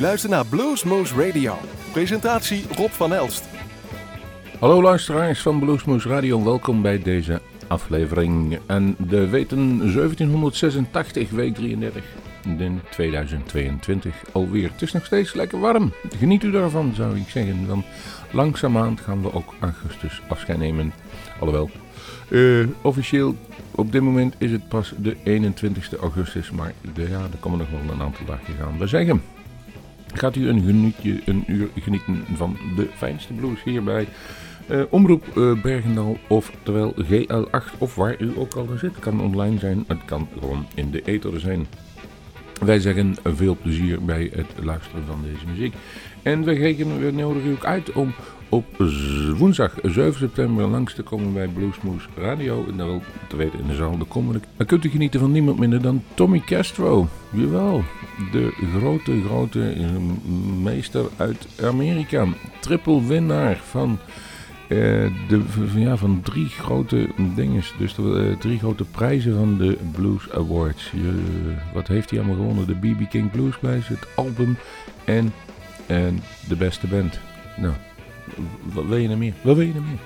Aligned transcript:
luistert 0.00 0.32
naar 0.32 0.46
Bluesmoose 0.46 1.26
Radio. 1.26 1.58
Presentatie 1.92 2.64
Rob 2.76 2.90
van 2.90 3.12
Elst. 3.12 3.44
Hallo 4.58 4.82
luisteraars 4.82 5.40
van 5.40 5.58
Bluesmoose 5.58 6.08
Radio, 6.08 6.44
welkom 6.44 6.82
bij 6.82 7.02
deze 7.02 7.40
aflevering. 7.66 8.58
En 8.66 8.96
de 8.98 9.28
weten 9.28 9.78
1786, 9.78 11.30
week 11.30 11.54
33, 11.54 12.04
in 12.58 12.80
2022 12.90 14.14
alweer. 14.32 14.70
Het 14.72 14.82
is 14.82 14.92
nog 14.92 15.04
steeds 15.04 15.34
lekker 15.34 15.60
warm. 15.60 15.92
Geniet 16.18 16.42
u 16.42 16.50
daarvan, 16.50 16.92
zou 16.94 17.16
ik 17.16 17.28
zeggen. 17.28 17.66
Want 17.66 17.84
langzaamaan 18.30 18.98
gaan 18.98 19.22
we 19.22 19.32
ook 19.32 19.54
augustus 19.60 20.22
afscheid 20.28 20.58
nemen. 20.58 20.92
Alhoewel, 21.38 21.70
uh, 22.28 22.66
officieel 22.82 23.36
op 23.70 23.92
dit 23.92 24.02
moment 24.02 24.34
is 24.38 24.50
het 24.50 24.68
pas 24.68 24.92
de 24.98 25.16
21 25.24 25.96
augustus, 25.96 26.50
maar 26.50 26.72
ja, 26.94 27.20
er 27.20 27.38
komen 27.40 27.58
nog 27.58 27.70
wel 27.70 27.94
een 27.94 28.02
aantal 28.02 28.26
dagen 28.26 28.54
gaan 28.54 28.78
we 28.78 28.86
zeggen. 28.86 29.22
Gaat 30.14 30.36
u 30.36 30.48
een, 30.48 30.62
genietje, 30.62 31.20
een 31.24 31.44
uur 31.46 31.68
genieten 31.80 32.24
van 32.34 32.56
de 32.76 32.88
fijnste 32.94 33.32
blues 33.32 33.62
hierbij 33.62 34.06
uh, 34.70 34.82
Omroep 34.90 35.24
uh, 35.36 35.62
Bergendal, 35.62 36.18
oftewel 36.28 36.94
GL8, 36.94 37.78
of 37.78 37.94
waar 37.94 38.16
u 38.18 38.32
ook 38.36 38.54
al 38.54 38.68
zit. 38.76 38.98
Kan 38.98 39.20
online 39.20 39.58
zijn, 39.58 39.84
het 39.86 40.04
kan 40.04 40.28
gewoon 40.38 40.66
in 40.74 40.90
de 40.90 41.02
ether 41.04 41.40
zijn. 41.40 41.66
Wij 42.64 42.80
zeggen 42.80 43.16
veel 43.24 43.56
plezier 43.62 44.04
bij 44.04 44.30
het 44.34 44.64
luisteren 44.64 45.04
van 45.06 45.22
deze 45.22 45.46
muziek. 45.46 45.74
En 46.22 46.44
we, 46.44 46.52
rekenen, 46.52 47.00
we 47.04 47.10
nodigen 47.10 47.50
u 47.50 47.56
uit 47.60 47.92
om 47.92 48.14
op 48.50 48.64
woensdag 49.36 49.74
7 49.82 50.14
september 50.14 50.66
langs 50.66 50.94
te 50.94 51.02
komen 51.02 51.32
bij 51.32 51.48
Bluesmoose 51.48 52.08
Radio. 52.16 52.66
En 52.68 52.76
dan 52.76 52.88
wel 52.88 53.02
te 53.28 53.36
weten 53.36 53.58
in 53.58 53.66
de 53.66 53.74
zaal 53.74 53.98
de 53.98 54.04
komende. 54.04 54.40
Dan 54.56 54.66
kunt 54.66 54.84
u 54.84 54.88
genieten 54.88 55.20
van 55.20 55.32
niemand 55.32 55.58
minder 55.58 55.82
dan 55.82 56.02
Tommy 56.14 56.40
Castro. 56.40 57.08
Jawel, 57.30 57.82
de 58.32 58.52
grote, 58.78 59.22
grote 59.26 59.70
eh, 59.70 59.84
meester 60.62 61.04
uit 61.16 61.46
Amerika. 61.62 62.26
Triple 62.60 63.06
winnaar 63.06 63.56
van... 63.56 63.98
Uh, 64.68 64.78
de, 65.28 65.42
ja, 65.74 65.96
van 65.96 66.20
drie 66.22 66.48
grote 66.48 67.08
dingen. 67.34 67.62
Dus 67.78 67.94
de, 67.94 68.02
uh, 68.02 68.38
drie 68.38 68.58
grote 68.58 68.84
prijzen 68.84 69.34
van 69.34 69.58
de 69.58 69.78
Blues 69.92 70.30
Awards. 70.30 70.92
Wat 71.74 71.88
heeft 71.88 72.10
hij 72.10 72.18
allemaal 72.18 72.36
gewonnen? 72.36 72.66
De 72.66 72.74
BB 72.74 73.08
King 73.08 73.30
Blues 73.30 73.58
Prijs, 73.58 73.88
het 73.88 74.06
album 74.16 74.56
en, 75.04 75.32
en 75.86 76.20
de 76.48 76.56
beste 76.56 76.86
band. 76.86 77.20
Nou, 77.56 77.74
wat 78.72 78.84
wil 78.84 78.96
je 78.96 79.06
nou 79.06 79.18
meer? 79.18 79.32
Wat 79.42 79.56
wil 79.56 79.66
je 79.66 79.72
nou 79.72 79.84
meer? 79.84 79.98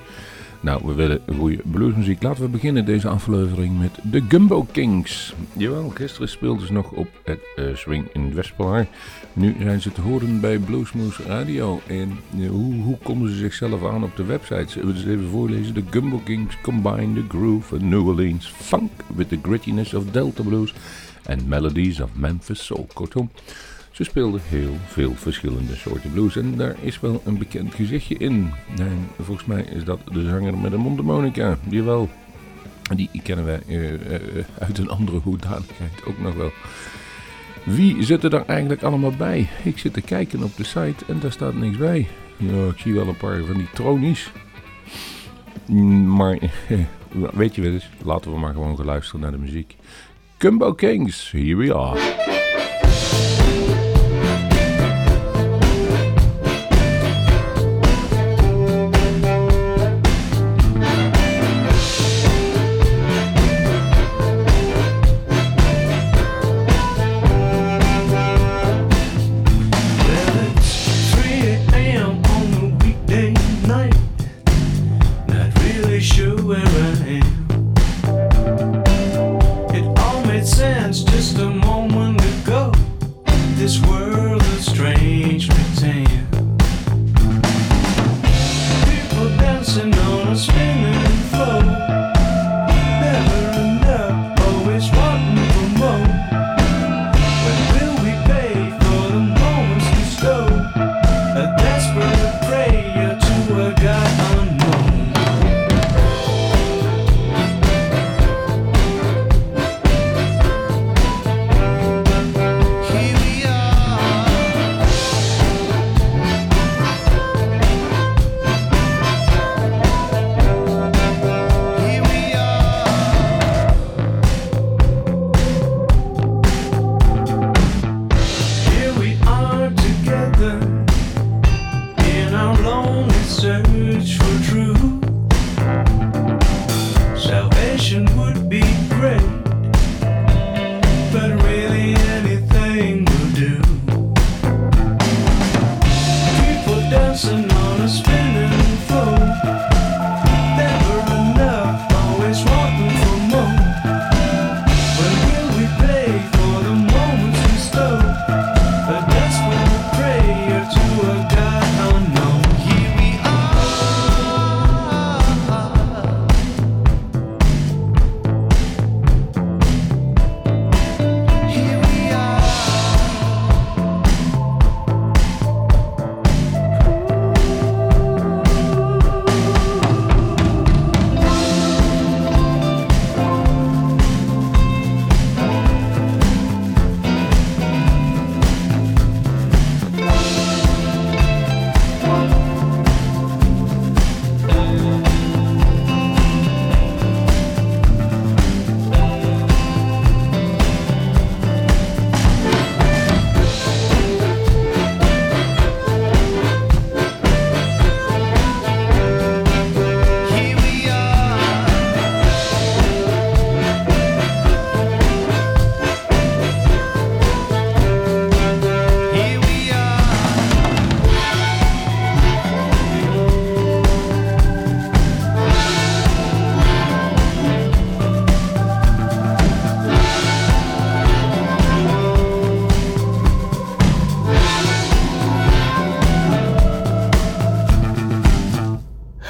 Nou, 0.64 0.80
we 0.84 0.94
willen 0.94 1.20
goede 1.38 1.62
bluesmuziek. 1.64 2.22
Laten 2.22 2.42
we 2.42 2.48
beginnen 2.48 2.84
deze 2.84 3.08
aflevering 3.08 3.78
met 3.78 3.90
de 4.02 4.22
Gumbo 4.28 4.66
Kings. 4.72 5.34
Jawel, 5.52 5.88
gisteren 5.88 6.28
speelden 6.28 6.66
ze 6.66 6.72
nog 6.72 6.90
op 6.90 7.08
het 7.24 7.40
uh, 7.56 7.76
Swing 7.76 8.06
in 8.12 8.34
Westpolaar. 8.34 8.86
Nu 9.32 9.56
zijn 9.60 9.80
ze 9.80 9.92
te 9.92 10.00
horen 10.00 10.40
bij 10.40 10.58
Bluesmoose 10.58 11.22
Radio. 11.22 11.80
En 11.86 12.18
uh, 12.36 12.50
hoe, 12.50 12.74
hoe 12.74 12.98
konden 13.02 13.28
ze 13.28 13.36
zichzelf 13.36 13.84
aan 13.84 14.04
op 14.04 14.16
de 14.16 14.24
website? 14.24 14.80
Eens 14.80 15.04
even 15.04 15.28
voorlezen? 15.30 15.74
De 15.74 15.82
Gumbo 15.90 16.20
Kings 16.24 16.56
combine 16.62 17.14
the 17.14 17.24
groove 17.28 17.74
of 17.74 17.80
New 17.80 18.06
Orleans 18.06 18.46
funk 18.56 18.90
with 19.14 19.28
the 19.28 19.38
grittiness 19.42 19.94
of 19.94 20.04
Delta 20.10 20.42
Blues 20.42 20.74
and 21.26 21.48
melodies 21.48 22.00
of 22.00 22.10
Memphis 22.14 22.64
Soul. 22.64 22.86
Kortom, 22.92 23.30
ze 23.94 24.04
speelden 24.04 24.40
heel 24.44 24.76
veel 24.86 25.14
verschillende 25.14 25.74
soorten 25.74 26.12
blues 26.12 26.36
en 26.36 26.56
daar 26.56 26.76
is 26.80 27.00
wel 27.00 27.22
een 27.24 27.38
bekend 27.38 27.74
gezichtje 27.74 28.14
in. 28.14 28.50
En 28.78 29.08
volgens 29.20 29.46
mij 29.46 29.62
is 29.62 29.84
dat 29.84 30.00
de 30.12 30.24
zanger 30.24 30.58
met 30.58 30.72
een 30.72 30.80
mondharmonica. 30.80 31.58
Jawel, 31.68 32.08
die 32.94 33.10
kennen 33.22 33.44
wij 33.44 33.60
uh, 33.68 33.92
uh, 33.92 33.98
uit 34.58 34.78
een 34.78 34.88
andere 34.88 35.18
hoedanigheid 35.18 36.04
ook 36.06 36.18
nog 36.18 36.34
wel. 36.34 36.50
Wie 37.64 38.02
zit 38.02 38.24
er 38.24 38.30
daar 38.30 38.46
eigenlijk 38.46 38.82
allemaal 38.82 39.16
bij? 39.16 39.48
Ik 39.64 39.78
zit 39.78 39.92
te 39.92 40.00
kijken 40.00 40.42
op 40.42 40.56
de 40.56 40.64
site 40.64 41.04
en 41.08 41.18
daar 41.20 41.32
staat 41.32 41.54
niks 41.54 41.76
bij. 41.76 42.08
Ja, 42.36 42.66
ik 42.66 42.78
zie 42.78 42.94
wel 42.94 43.08
een 43.08 43.16
paar 43.16 43.44
van 43.44 43.56
die 43.56 43.70
tronies. 43.74 44.30
Maar 46.06 46.38
weet 47.32 47.54
je 47.54 47.62
wel 47.62 47.72
eens, 47.72 47.88
laten 48.04 48.32
we 48.32 48.38
maar 48.38 48.52
gewoon 48.52 48.76
gaan 48.76 48.86
luisteren 48.86 49.20
naar 49.20 49.30
de 49.30 49.38
muziek. 49.38 49.76
Cumbo 50.38 50.72
Kings, 50.72 51.30
here 51.30 51.56
we 51.56 51.74
are. 51.74 52.33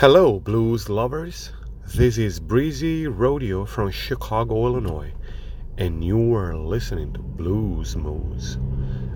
Hello, 0.05 0.39
blues 0.39 0.91
lovers. 0.91 1.51
This 1.95 2.19
is 2.19 2.39
Breezy 2.39 3.07
Rodeo 3.07 3.65
from 3.65 3.91
Chicago, 3.91 4.67
Illinois, 4.67 5.15
and 5.79 6.05
you 6.05 6.35
are 6.35 6.55
listening 6.55 7.15
to 7.15 7.21
Blues 7.21 7.97
Moose. 7.97 8.59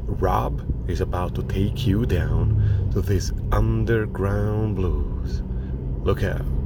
Rob 0.06 0.64
is 0.88 1.02
about 1.02 1.34
to 1.34 1.42
take 1.42 1.86
you 1.86 2.06
down 2.06 2.88
to 2.94 3.02
this 3.02 3.32
underground 3.52 4.76
blues. 4.76 5.42
Look 6.04 6.22
out. 6.22 6.57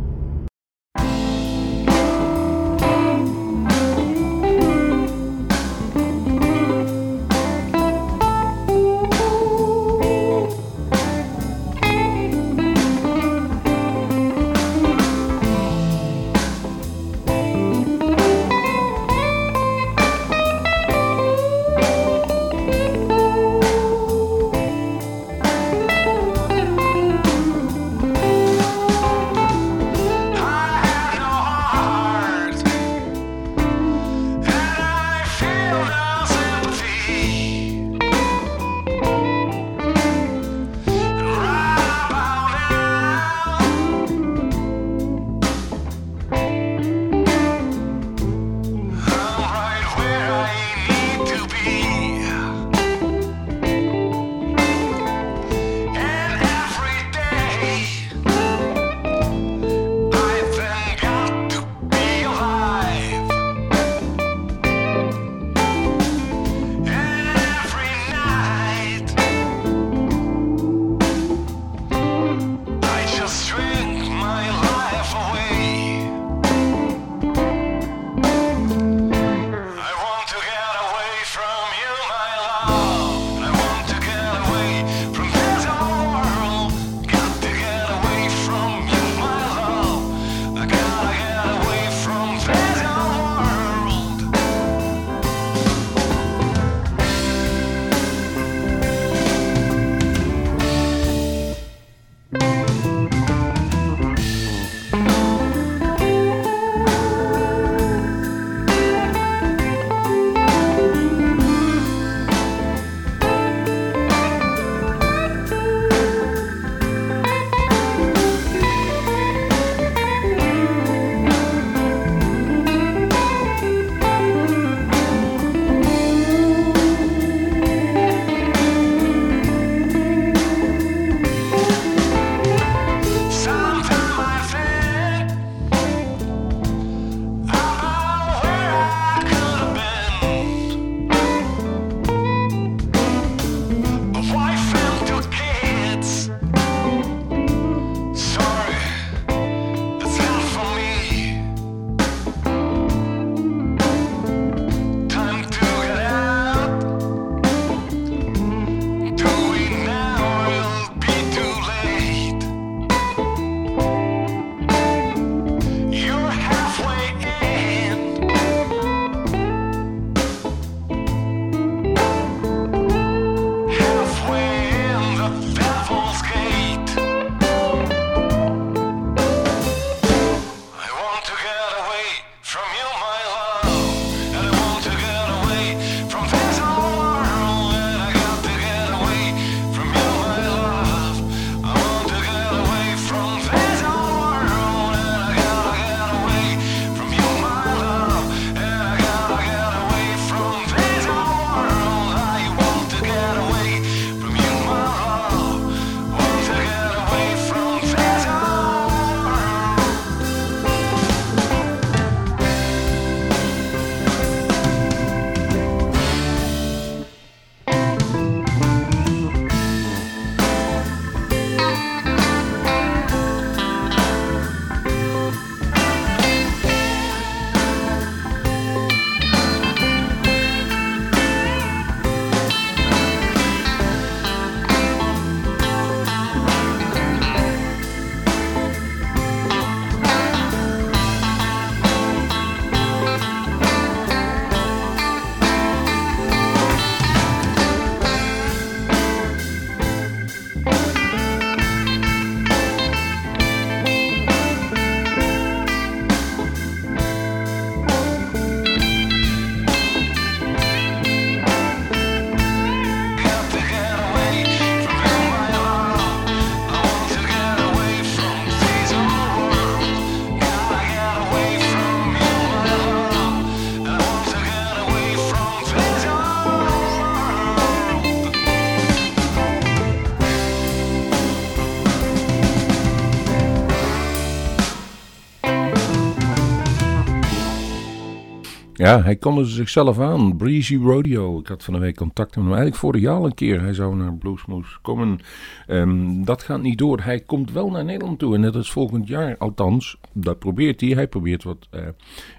Ja, 288.82 289.02
hij 289.02 289.16
kondigde 289.16 289.52
zichzelf 289.52 289.98
aan. 289.98 290.36
Breezy 290.36 290.76
Rodeo. 290.76 291.38
Ik 291.38 291.46
had 291.46 291.64
van 291.64 291.74
de 291.74 291.80
week 291.80 291.96
contact 291.96 292.28
met 292.28 292.44
hem. 292.44 292.46
Eigenlijk 292.46 292.76
vorig 292.76 293.00
jaar 293.00 293.22
een 293.22 293.34
keer. 293.34 293.60
Hij 293.60 293.74
zou 293.74 293.96
naar 293.96 294.14
Bluesmoose 294.14 294.78
komen. 294.82 295.18
Ehm, 295.66 296.24
dat 296.24 296.42
gaat 296.42 296.62
niet 296.62 296.78
door. 296.78 297.00
Hij 297.00 297.20
komt 297.20 297.52
wel 297.52 297.70
naar 297.70 297.84
Nederland 297.84 298.18
toe. 298.18 298.34
En 298.34 298.42
dat 298.42 298.54
is 298.54 298.70
volgend 298.70 299.08
jaar. 299.08 299.36
Althans, 299.38 299.96
dat 300.12 300.38
probeert 300.38 300.80
hij. 300.80 300.90
Hij 300.90 301.06
probeert 301.06 301.42
wat 301.42 301.68
uh, 301.74 301.80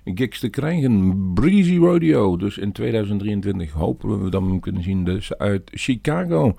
gigs 0.05 0.39
te 0.39 0.49
krijgen. 0.49 1.33
Breezy 1.33 1.77
Rodeo. 1.77 2.37
Dus 2.37 2.57
in 2.57 2.71
2023 2.71 3.71
hopen 3.71 4.23
we 4.23 4.29
dat 4.29 4.41
we 4.41 4.47
hem 4.47 4.59
kunnen 4.59 4.83
zien. 4.83 5.03
Dus 5.03 5.37
uit 5.37 5.69
Chicago. 5.73 6.55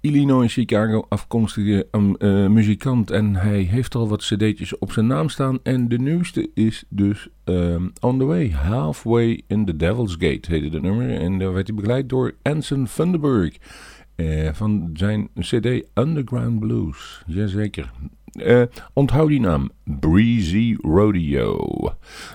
Illinois, 0.00 0.52
Chicago 0.52 1.06
afkomstige 1.08 1.86
um, 1.92 2.14
uh, 2.18 2.46
muzikant. 2.46 3.10
En 3.10 3.34
hij 3.34 3.60
heeft 3.60 3.94
al 3.94 4.08
wat 4.08 4.22
cd'tjes 4.22 4.78
op 4.78 4.92
zijn 4.92 5.06
naam 5.06 5.28
staan. 5.28 5.58
En 5.62 5.88
de 5.88 5.98
nieuwste 5.98 6.50
is 6.54 6.84
dus 6.88 7.28
um, 7.44 7.92
On 8.00 8.18
The 8.18 8.24
Way. 8.24 8.50
Halfway 8.50 9.42
in 9.46 9.64
the 9.64 9.76
Devil's 9.76 10.12
Gate 10.12 10.50
heette 10.50 10.68
de 10.68 10.80
nummer. 10.80 11.20
En 11.20 11.38
daar 11.38 11.52
werd 11.52 11.66
hij 11.66 11.76
begeleid 11.76 12.08
door 12.08 12.34
Anson 12.42 12.86
Thunderberg. 12.94 13.56
Uh, 14.20 14.48
van 14.52 14.90
zijn 14.92 15.28
cd 15.40 15.84
Underground 15.94 16.58
Blues. 16.58 17.22
Jazeker. 17.26 17.90
Uh, 18.32 18.62
onthoud 18.92 19.28
die 19.28 19.40
naam. 19.40 19.70
Breezy 19.84 20.76
Rodeo. 20.80 21.58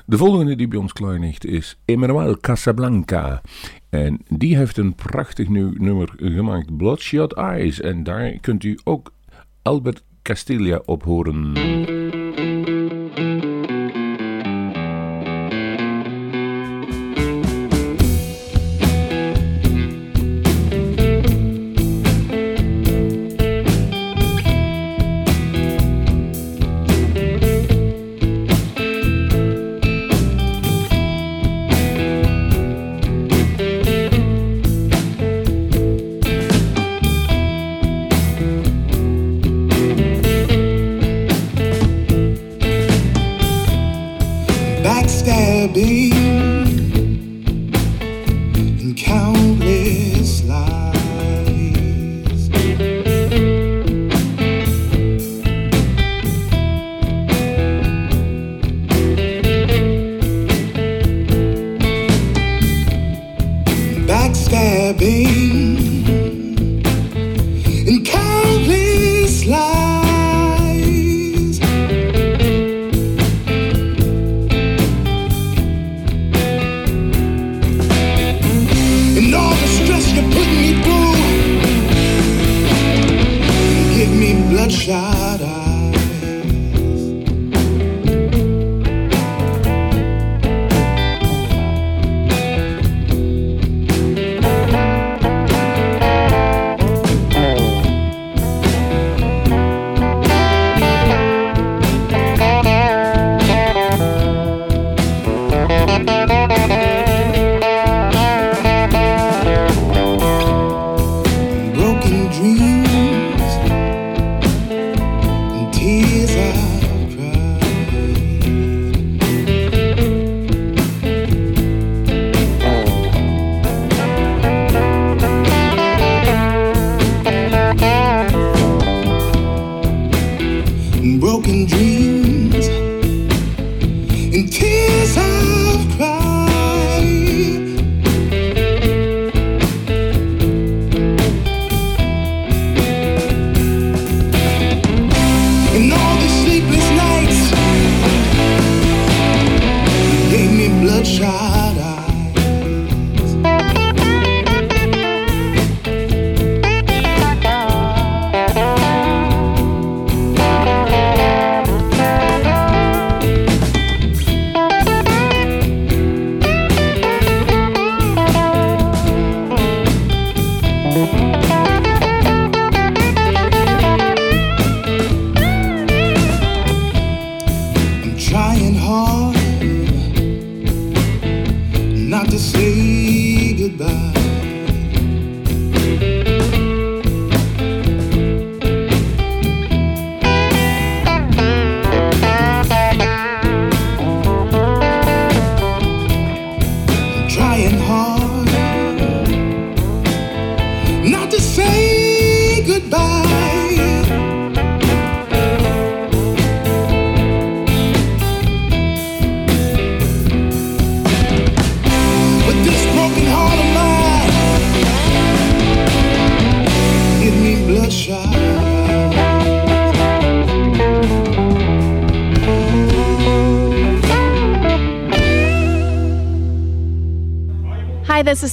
De 0.05 0.17
volgende 0.17 0.55
die 0.55 0.67
bij 0.67 0.79
ons 0.79 0.93
klaar 0.93 1.33
is 1.39 1.79
Emmanuel 1.85 2.37
Casablanca. 2.39 3.41
En 3.89 4.19
die 4.29 4.57
heeft 4.57 4.77
een 4.77 4.95
prachtig 4.95 5.47
nieuw 5.47 5.73
nummer 5.77 6.13
gemaakt, 6.15 6.77
Bloodshot 6.77 7.33
Eyes. 7.33 7.81
En 7.81 8.03
daar 8.03 8.31
kunt 8.41 8.63
u 8.63 8.79
ook 8.83 9.13
Albert 9.61 10.03
Castilla 10.21 10.81
op 10.85 11.03
horen. 11.03 11.53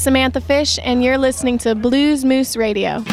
Is 0.01 0.05
Samantha 0.05 0.41
Fish, 0.41 0.79
and 0.83 1.05
you're 1.05 1.19
listening 1.19 1.59
to 1.59 1.75
Blues 1.75 2.25
Moose 2.25 2.57
Radio. 2.57 3.05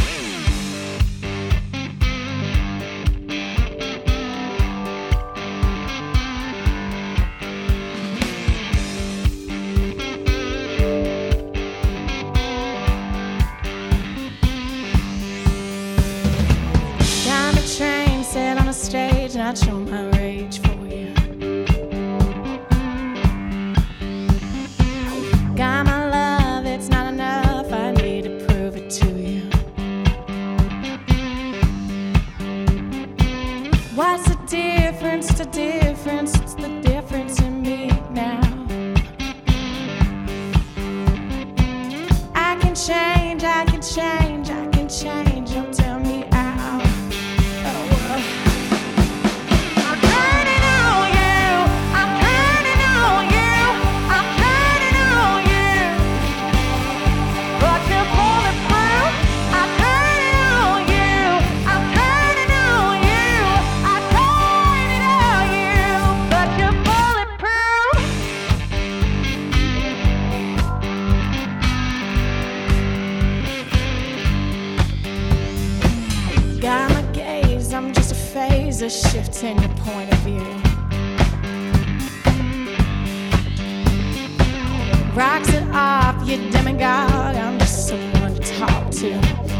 Rocks 85.18 85.50
it 85.50 85.64
off, 85.74 86.30
you 86.30 86.38
demigod. 86.52 87.36
I'm 87.36 87.58
just 87.58 87.88
someone 87.88 88.36
to 88.36 88.42
talk 88.60 88.92
to. 88.92 89.57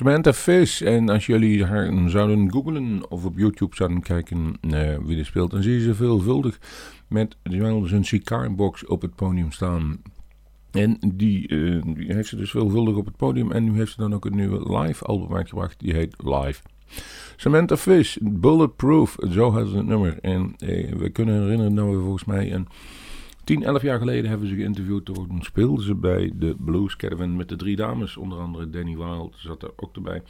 Samantha 0.00 0.32
Fish. 0.32 0.82
En 0.82 1.08
als 1.08 1.26
jullie 1.26 1.64
haar 1.64 2.10
zouden 2.10 2.52
googlen 2.52 3.10
of 3.10 3.24
op 3.24 3.38
YouTube 3.38 3.76
zouden 3.76 4.02
kijken 4.02 4.58
eh, 4.60 4.98
wie 5.04 5.18
er 5.18 5.24
speelt, 5.24 5.50
dan 5.50 5.62
zie 5.62 5.72
je 5.72 5.80
ze 5.80 5.94
veelvuldig 5.94 6.58
met 7.08 7.36
zijn 7.84 8.04
sigaarbox 8.04 8.86
op 8.86 9.02
het 9.02 9.14
podium 9.14 9.52
staan. 9.52 10.02
En 10.70 10.98
die, 11.14 11.48
eh, 11.48 11.82
die, 11.94 12.14
heeft 12.14 12.28
ze 12.28 12.36
dus 12.36 12.50
veelvuldig 12.50 12.96
op 12.96 13.04
het 13.04 13.16
podium. 13.16 13.52
En 13.52 13.64
nu 13.64 13.76
heeft 13.76 13.92
ze 13.92 14.00
dan 14.00 14.14
ook 14.14 14.24
een 14.24 14.36
nieuwe 14.36 14.78
live 14.78 15.04
album 15.04 15.36
uitgebracht. 15.36 15.80
Die 15.80 15.94
heet 15.94 16.14
Live. 16.24 16.62
Samantha 17.36 17.76
Fish, 17.76 18.16
Bulletproof. 18.20 19.16
Zo 19.30 19.50
had 19.52 19.68
ze 19.68 19.76
het 19.76 19.86
nummer. 19.86 20.18
En 20.20 20.54
eh, 20.58 20.92
we 20.92 21.10
kunnen 21.10 21.42
herinneren 21.42 21.74
dat 21.74 21.86
we 21.86 21.98
volgens 21.98 22.24
mij 22.24 22.52
een 22.52 22.68
10, 23.50 23.62
11 23.62 23.82
jaar 23.82 23.98
geleden 23.98 24.30
hebben 24.30 24.48
ze 24.48 24.54
geïnterviewd. 24.54 25.04
Toen 25.04 25.38
speelden 25.40 25.84
ze 25.84 25.94
bij 25.94 26.32
de 26.34 26.54
Blues 26.58 26.96
Caravan 26.96 27.36
met 27.36 27.48
de 27.48 27.56
drie 27.56 27.76
dames. 27.76 28.16
Onder 28.16 28.38
andere 28.38 28.70
Danny 28.70 28.96
Wild 28.96 29.34
zat 29.36 29.62
er 29.62 29.70
ook 29.76 29.94
erbij. 29.94 30.22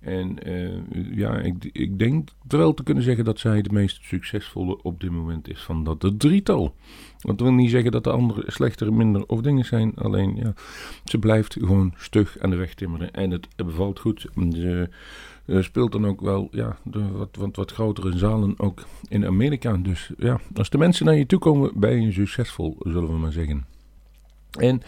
En 0.00 0.42
eh, 0.42 1.16
ja, 1.16 1.38
ik, 1.38 1.68
ik 1.72 1.98
denk 1.98 2.28
terwijl 2.46 2.74
te 2.74 2.82
kunnen 2.82 3.02
zeggen 3.02 3.24
dat 3.24 3.38
zij 3.38 3.62
de 3.62 3.72
meest 3.72 4.04
succesvolle 4.04 4.82
op 4.82 5.00
dit 5.00 5.10
moment 5.10 5.48
is 5.48 5.62
van 5.62 5.84
dat 5.84 6.00
de 6.00 6.16
drietal. 6.16 6.74
Want 7.20 7.38
dat 7.38 7.46
wil 7.46 7.56
niet 7.56 7.70
zeggen 7.70 7.92
dat 7.92 8.04
de 8.04 8.10
anderen 8.10 8.52
slechter, 8.52 8.92
minder 8.92 9.26
of 9.26 9.40
dingen 9.40 9.64
zijn. 9.64 9.94
Alleen 9.94 10.36
ja, 10.36 10.54
ze 11.04 11.18
blijft 11.18 11.52
gewoon 11.52 11.92
stug 11.96 12.38
aan 12.38 12.50
de 12.50 12.56
weg 12.56 12.74
timmeren. 12.74 13.12
En 13.12 13.30
het 13.30 13.48
bevalt 13.56 13.98
goed. 13.98 14.26
Ze, 14.50 14.88
eh, 15.46 15.62
speelt 15.62 15.92
dan 15.92 16.06
ook 16.06 16.20
wel 16.20 16.48
ja, 16.50 16.76
de 16.84 17.10
wat, 17.10 17.36
wat, 17.36 17.56
wat 17.56 17.72
grotere 17.72 18.18
zalen 18.18 18.54
ook 18.58 18.84
in 19.08 19.26
Amerika. 19.26 19.76
Dus 19.76 20.12
ja, 20.18 20.40
als 20.54 20.70
de 20.70 20.78
mensen 20.78 21.06
naar 21.06 21.16
je 21.16 21.26
toe 21.26 21.38
komen, 21.38 21.70
ben 21.74 22.02
je 22.02 22.12
succesvol, 22.12 22.76
zullen 22.78 23.08
we 23.08 23.16
maar 23.18 23.32
zeggen. 23.32 23.66
En 24.58 24.82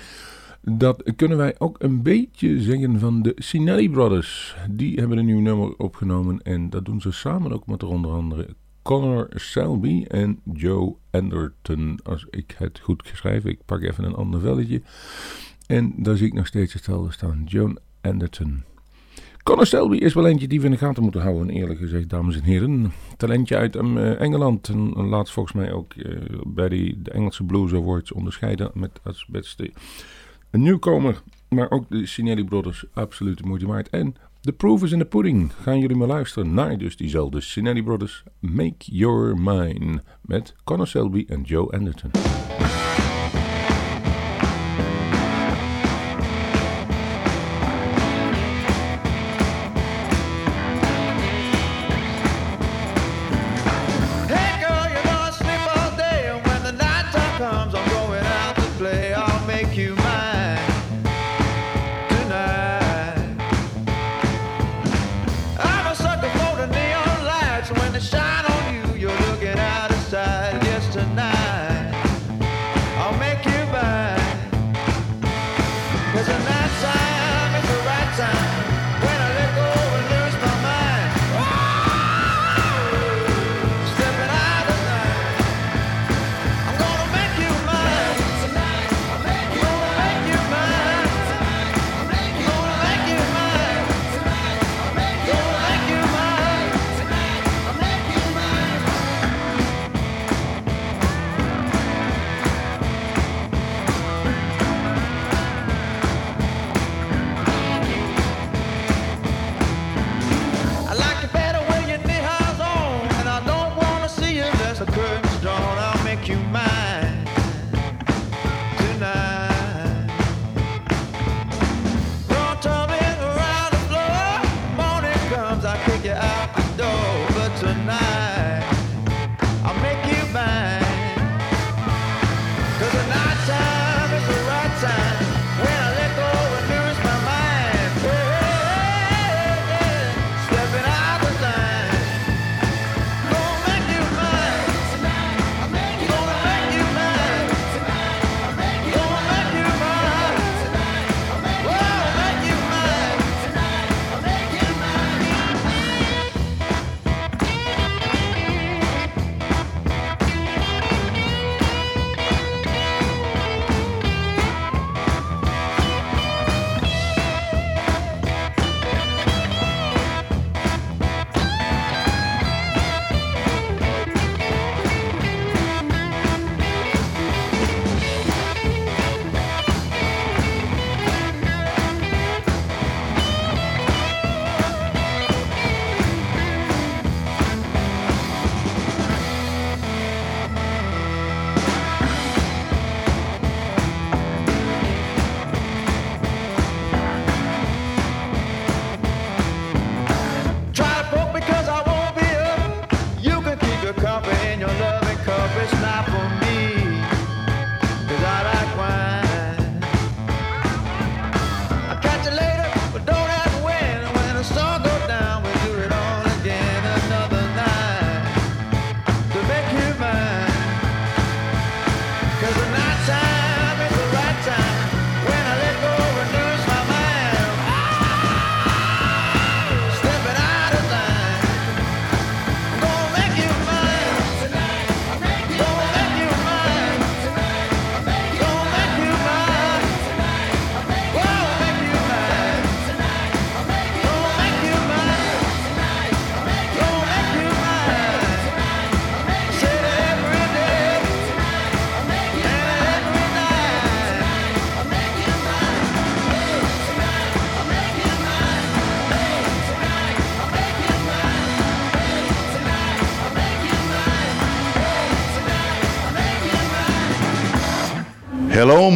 dat 0.63 1.13
kunnen 1.17 1.39
wij 1.39 1.55
ook 1.59 1.77
een 1.83 2.03
beetje 2.03 2.63
zeggen 2.63 2.99
van 2.99 3.23
de 3.23 3.33
Sinelli 3.37 3.91
Brothers. 3.91 4.57
Die 4.71 4.99
hebben 4.99 5.19
een 5.19 5.27
nieuw 5.27 5.41
nummer 5.41 5.77
opgenomen 5.77 6.43
en 6.43 6.71
dat 6.71 6.85
doen 6.85 7.01
ze 7.01 7.13
samen 7.13 7.53
ook 7.53 7.67
met 7.67 7.83
onder 7.83 8.11
andere 8.11 8.49
Connor 8.83 9.29
Selby 9.35 10.05
en 10.05 10.41
Joe 10.53 10.97
Anderton. 11.11 12.01
Als 12.03 12.27
ik 12.31 12.55
het 12.59 12.79
goed 12.79 13.07
geschrijf, 13.07 13.45
ik 13.45 13.59
pak 13.65 13.83
even 13.83 14.05
een 14.05 14.15
ander 14.15 14.41
velletje. 14.41 14.83
En 15.67 15.93
daar 15.97 16.17
zie 16.17 16.27
ik 16.27 16.33
nog 16.33 16.47
steeds 16.47 16.73
hetzelfde 16.73 17.13
staan, 17.13 17.43
Joan 17.45 17.79
Anderton. 18.01 18.65
Connor 19.49 19.67
Selby 19.67 19.97
is 19.97 20.15
wel 20.15 20.27
eentje 20.27 20.49
die 20.49 20.61
we 20.61 20.65
in 20.65 20.71
de 20.71 20.79
gaten 20.79 21.03
moeten 21.03 21.21
houden, 21.21 21.51
eerlijk 21.51 21.79
gezegd, 21.79 22.09
dames 22.09 22.37
en 22.37 22.43
heren. 22.43 22.93
Talentje 23.17 23.57
uit 23.57 23.77
uh, 23.77 24.21
Engeland. 24.21 24.69
En 24.69 25.07
laatst 25.07 25.33
volgens 25.33 25.55
mij 25.55 25.73
ook 25.73 25.95
uh, 25.95 26.19
bij 26.47 26.69
die, 26.69 27.03
de 27.03 27.11
Engelse 27.11 27.45
Blues 27.45 27.73
Awards 27.73 28.13
onderscheiden 28.13 28.71
met 28.75 29.01
als 29.05 29.27
beste 29.27 29.71
een 30.51 30.63
nieuwkomer. 30.63 31.23
Maar 31.49 31.71
ook 31.71 31.85
de 31.89 32.07
Sinelli 32.07 32.45
Brothers, 32.45 32.85
absoluut 32.93 33.39
de 33.39 33.47
moeite 33.47 33.67
waard. 33.67 33.89
En 33.89 34.15
The 34.41 34.53
Proof 34.53 34.83
is 34.83 34.93
in 34.93 34.99
the 34.99 35.05
Pudding. 35.05 35.53
Gaan 35.53 35.79
jullie 35.79 35.97
maar 35.97 36.09
luisteren 36.09 36.55
naar 36.55 36.79
dus 36.79 36.97
diezelfde 36.97 37.41
Sinelli 37.41 37.83
Brothers. 37.83 38.25
Make 38.39 38.77
Your 38.79 39.41
Mine. 39.41 40.03
Met 40.21 40.55
Connor 40.65 40.87
Selby 40.87 41.25
en 41.29 41.43
Joe 41.43 41.73
Anderton. 41.73 42.11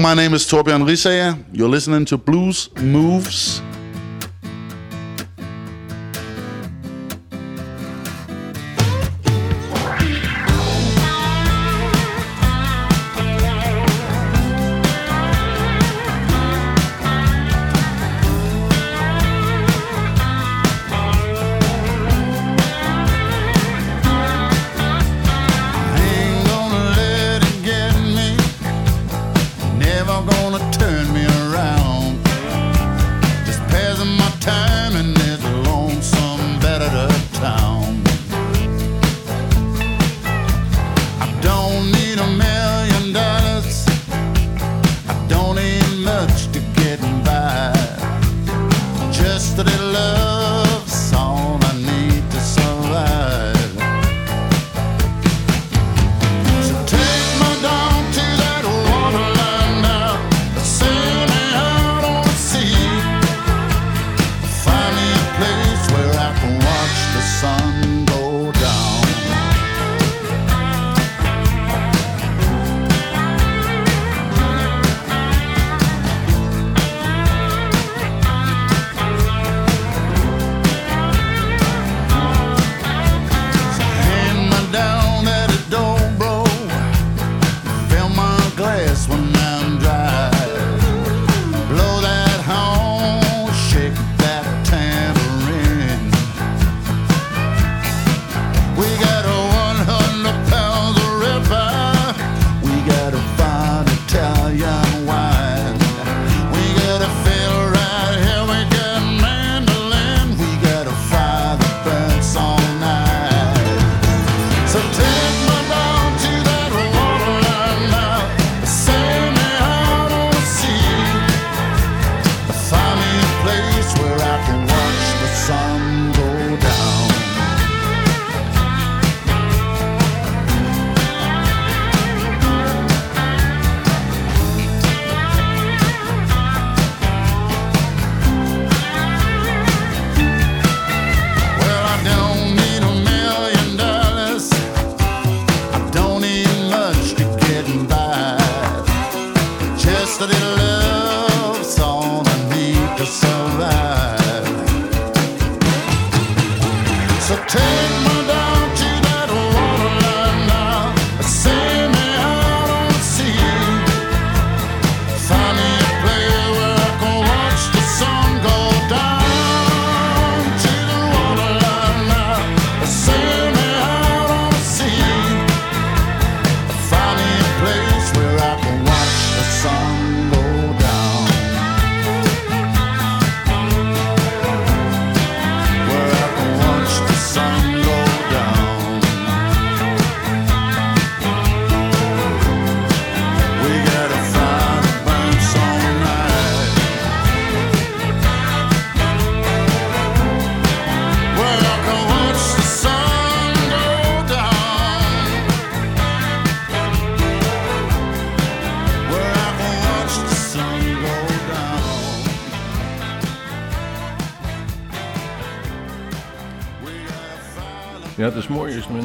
My 0.03 0.15
name 0.15 0.35
is 0.35 0.45
Torbjörn 0.51 0.83
Risager. 0.83 1.39
You're 1.53 1.69
listening 1.69 2.05
to 2.07 2.19
Blues 2.19 2.69
Moves. 2.83 3.63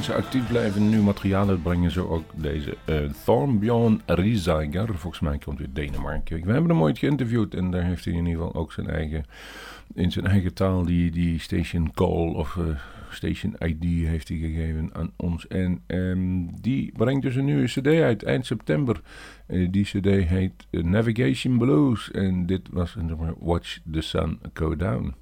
Mensen 0.08 0.26
actief 0.26 0.48
blijven 0.48 0.82
en 0.82 0.90
nieuw 0.90 1.02
materiaal 1.02 1.50
uitbrengen. 1.50 1.92
Zo 1.92 2.08
ook 2.08 2.32
deze 2.36 2.78
uh, 2.90 3.10
Thornbjorn 3.26 4.02
Riesager. 4.06 4.98
Volgens 4.98 5.20
mij 5.20 5.38
komt 5.38 5.60
uit 5.60 5.76
Denemarken. 5.76 6.46
We 6.46 6.52
hebben 6.52 6.70
hem 6.70 6.82
ooit 6.82 6.98
geïnterviewd 6.98 7.54
en 7.54 7.72
daar 7.72 7.84
heeft 7.84 8.06
hij 8.06 8.14
in 8.14 8.26
ieder 8.26 8.44
geval 8.44 8.62
ook 8.62 8.72
zijn 8.72 8.90
eigen, 8.90 9.26
in 9.94 10.12
zijn 10.12 10.28
eigen 10.28 10.54
taal 10.54 10.86
die, 10.86 11.12
die 11.12 11.40
station 11.40 11.92
call 11.94 12.34
of 12.34 12.56
uh, 12.56 12.66
station 13.10 13.56
ID 13.60 13.84
heeft 13.84 14.28
hij 14.28 14.38
gegeven 14.38 14.90
aan 14.94 15.12
ons. 15.16 15.48
En 15.48 15.82
um, 15.88 16.62
die 16.62 16.92
brengt 16.98 17.22
dus 17.22 17.36
een 17.36 17.46
nieuwe 17.46 17.66
cd 17.66 17.88
uit 17.88 18.24
eind 18.24 18.46
september. 18.46 19.02
Uh, 19.48 19.68
die 19.72 19.84
cd 19.84 20.06
heet 20.06 20.68
Navigation 20.72 21.58
Blues 21.58 22.12
en 22.12 22.46
dit 22.46 22.62
was 22.72 22.96
een 22.96 23.36
Watch 23.40 23.78
the 23.92 24.02
Sun 24.02 24.40
Go 24.54 24.76
Down. 24.76 25.16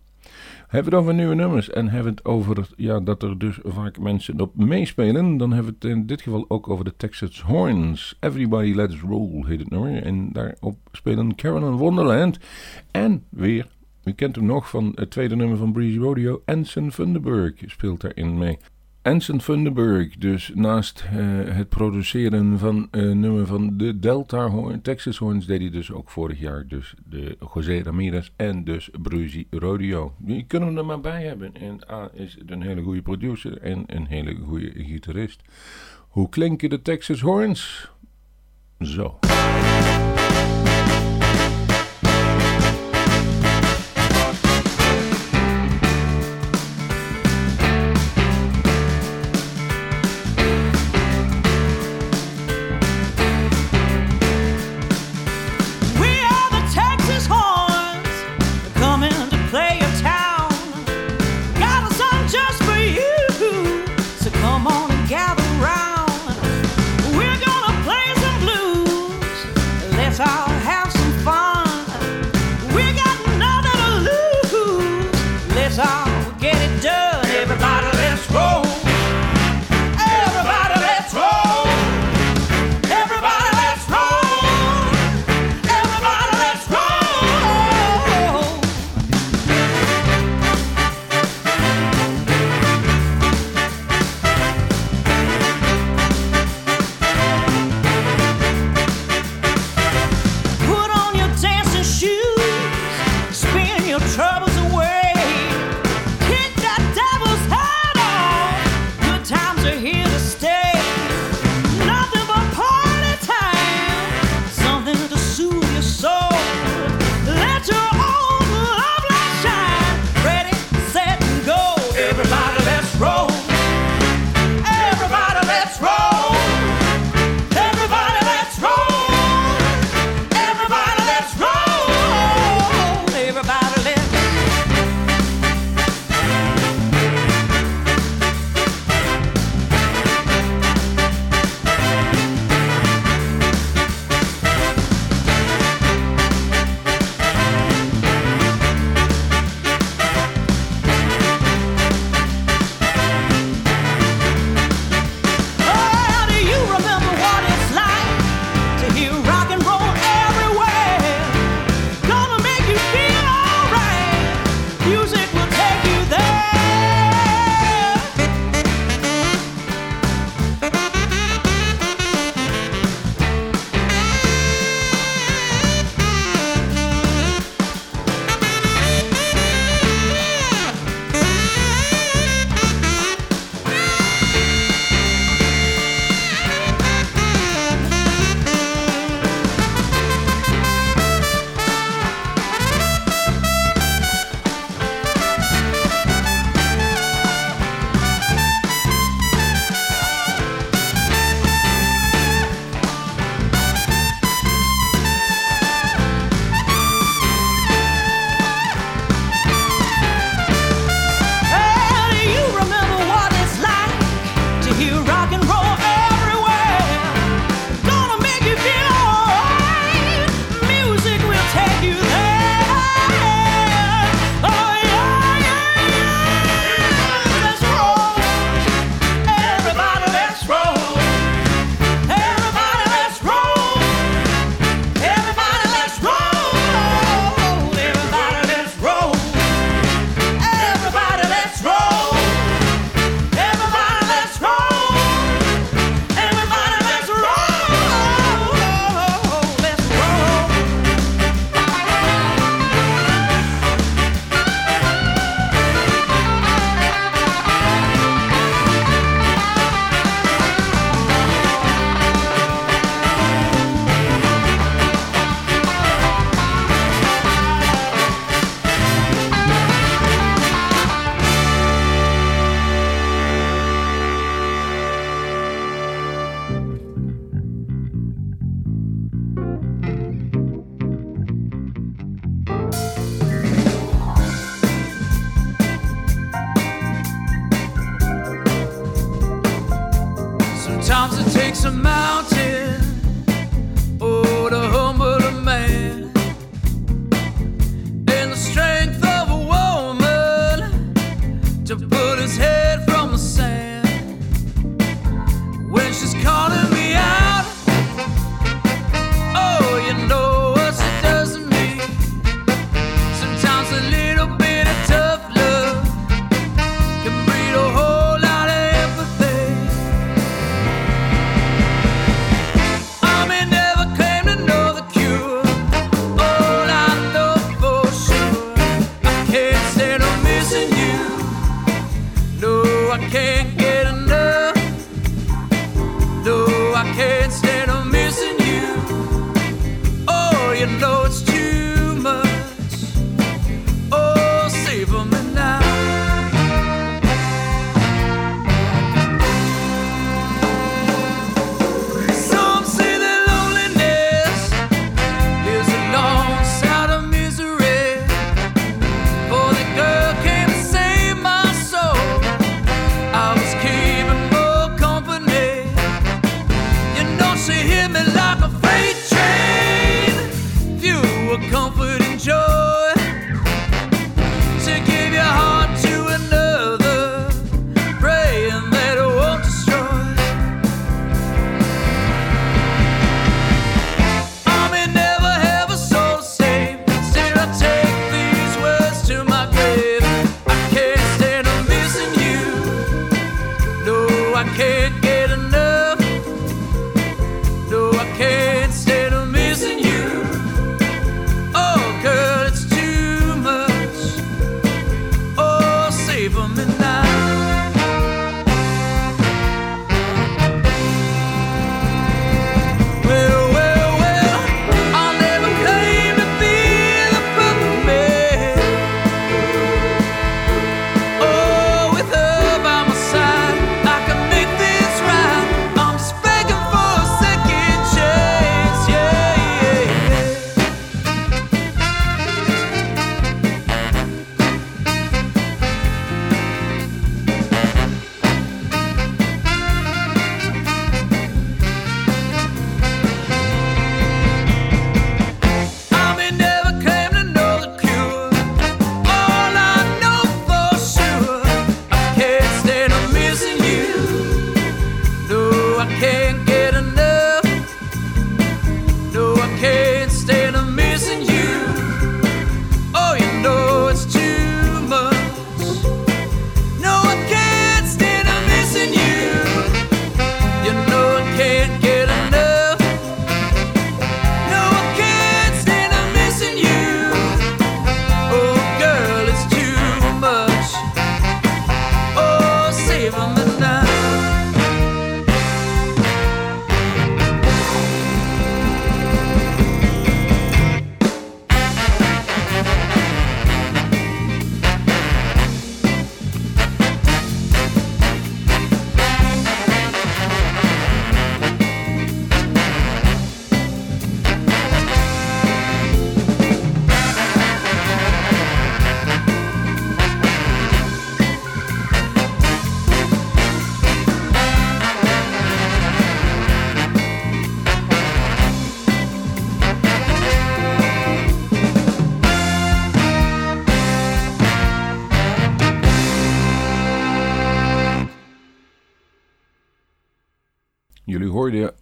Hebben 0.68 0.92
we 0.92 0.98
het 0.98 1.06
over 1.06 1.14
nieuwe 1.14 1.36
nummers 1.36 1.70
en 1.70 1.86
hebben 1.90 2.04
we 2.04 2.18
het 2.18 2.26
over 2.26 2.68
ja, 2.76 3.00
dat 3.00 3.24
er 3.24 3.38
dus 3.38 3.60
vaak 3.64 4.00
mensen 4.00 4.42
op 4.42 4.56
meespelen, 4.56 5.38
dan 5.38 5.52
hebben 5.52 5.76
we 5.80 5.88
het 5.88 5.98
in 5.98 6.06
dit 6.06 6.22
geval 6.22 6.46
ook 6.48 6.70
over 6.70 6.86
de 6.86 6.94
Texas 6.98 7.42
Horns. 7.42 8.18
Everybody 8.20 8.74
Let's 8.74 9.00
Roll 9.02 9.44
heet 9.46 9.60
het 9.60 9.70
nummer. 9.70 10.04
En 10.04 10.32
daarop 10.32 10.78
spelen 10.92 11.36
Carolyn 11.36 11.72
Wonderland 11.72 12.40
en 12.92 13.24
weer, 13.30 13.68
u 14.04 14.12
kent 14.12 14.36
hem 14.36 14.46
nog 14.46 14.70
van 14.70 14.92
het 14.96 15.10
tweede 15.10 15.36
nummer 15.36 15.58
van 15.58 15.72
Breezy 15.72 15.98
Rodeo, 15.98 16.42
Anson 16.46 16.92
Funderburg 16.92 17.54
speelt 17.66 18.02
daarin 18.02 18.38
mee. 18.38 18.58
Anson 19.06 19.42
Funderburg, 19.42 20.18
dus 20.18 20.52
naast 20.54 21.06
uh, 21.14 21.20
het 21.56 21.70
produceren 21.70 22.60
van 22.60 22.88
uh, 22.92 23.12
nummer 23.12 23.46
van 23.46 23.78
de 23.78 24.00
Delta 24.00 24.48
Horn, 24.48 24.82
Texas 24.82 25.18
Horns, 25.18 25.46
deed 25.46 25.60
hij 25.60 25.70
dus 25.70 25.92
ook 25.92 26.10
vorig 26.10 26.40
jaar 26.40 26.68
dus 26.68 26.94
de 27.10 27.38
José 27.54 27.82
Ramirez 27.84 28.30
en 28.36 28.64
dus 28.64 28.90
Bruzy 29.02 29.48
Rodeo. 29.50 30.14
Die 30.18 30.46
kunnen 30.48 30.74
we 30.74 30.80
er 30.80 30.86
maar 30.86 31.02
bij 31.02 31.24
hebben. 31.24 31.54
En 31.56 31.80
A 31.90 32.10
is 32.14 32.38
een 32.46 32.62
hele 32.62 32.82
goede 32.82 33.02
producer 33.02 33.58
en 33.58 33.84
een 33.88 34.06
hele 34.06 34.36
goede 34.36 34.72
gitarist. 34.76 35.42
Hoe 36.08 36.30
klinken 36.30 36.70
de 36.70 36.82
Texas 36.82 37.22
Horns? 37.22 37.92
Zo. 38.80 39.20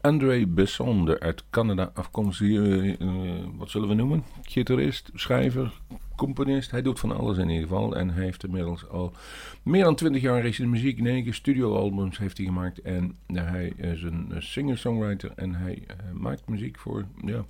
André 0.04 0.48
Besson, 0.48 1.06
de 1.06 1.20
uit 1.20 1.44
Canada 1.50 1.92
afkomstige, 1.94 2.62
eh, 2.62 3.02
eh, 3.02 3.44
wat 3.58 3.70
zullen 3.70 3.88
we 3.88 3.94
noemen? 3.94 4.24
Gitarist, 4.42 5.10
schrijver, 5.14 5.82
componist. 6.16 6.72
Hij 6.72 6.82
doet 6.82 7.00
van 7.00 7.18
alles 7.18 7.38
in 7.38 7.50
ieder 7.50 7.68
geval. 7.68 7.96
En 7.96 8.10
hij 8.10 8.24
heeft 8.24 8.44
inmiddels 8.44 8.90
al 8.90 9.14
meer 9.62 9.84
dan 9.84 9.96
20 9.96 10.22
jaar 10.22 10.60
in 10.60 10.70
muziek. 10.70 11.02
Negen 11.02 11.34
studioalbums 11.34 12.18
heeft 12.18 12.38
hij 12.38 12.46
gemaakt. 12.46 12.82
En 12.82 13.18
eh, 13.28 13.50
hij 13.50 13.74
is 13.78 14.02
een 14.04 14.34
singer-songwriter. 14.38 15.32
En 15.36 15.56
hij 15.56 15.86
maakt 16.14 16.50
muziek 16.50 16.80
voor, 16.80 17.06
ja, 17.26 17.46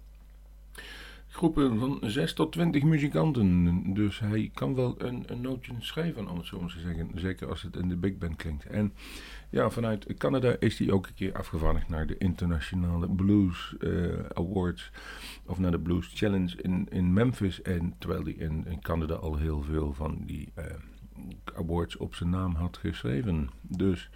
groepen 1.34 1.80
van 1.80 2.00
6 2.02 2.34
tot 2.34 2.52
20 2.52 2.84
muzikanten. 2.84 3.84
Dus 3.94 4.20
hij 4.20 4.52
kan 4.54 4.76
wel 4.76 4.96
een, 4.98 5.24
een 5.28 5.42
nootje 5.42 5.74
schrijven, 5.80 6.30
om 6.30 6.38
het 6.38 6.46
zo 6.46 6.60
maar 6.60 6.70
te 6.70 6.80
zeggen. 6.80 7.12
Zeker 7.16 7.50
als 7.50 7.62
het 7.62 7.76
in 7.76 7.90
de 7.90 7.96
big 7.96 8.18
band 8.18 8.36
klinkt. 8.36 8.66
En 8.66 8.94
ja, 9.54 9.70
vanuit 9.70 10.14
Canada 10.18 10.56
is 10.60 10.80
hij 10.80 10.92
ook 10.92 11.08
een 11.08 11.14
keer 11.14 11.34
afgevaardigd 11.34 11.90
naar 11.90 12.08
de 12.08 12.18
Internationale 12.18 13.10
Blues 13.10 13.76
eh, 13.80 13.90
Awards. 14.34 14.92
Of 15.46 15.60
naar 15.60 15.72
de 15.72 15.80
Blues 15.80 16.12
Challenge 16.14 16.62
in, 16.62 16.88
in 16.90 17.14
Memphis. 17.14 17.62
En 17.62 17.94
terwijl 17.98 18.24
hij 18.24 18.34
in, 18.34 18.66
Canada 18.82 19.14
al 19.14 19.38
heel 19.38 19.62
veel 19.62 19.94
van 19.94 20.22
die 20.26 20.52
eh, 20.54 20.66
awards 21.56 21.98
op 21.98 22.16
zijn 22.16 22.30
naam 22.30 22.56
had 22.56 22.78
geschreven. 22.78 23.50
Dus 23.62 24.10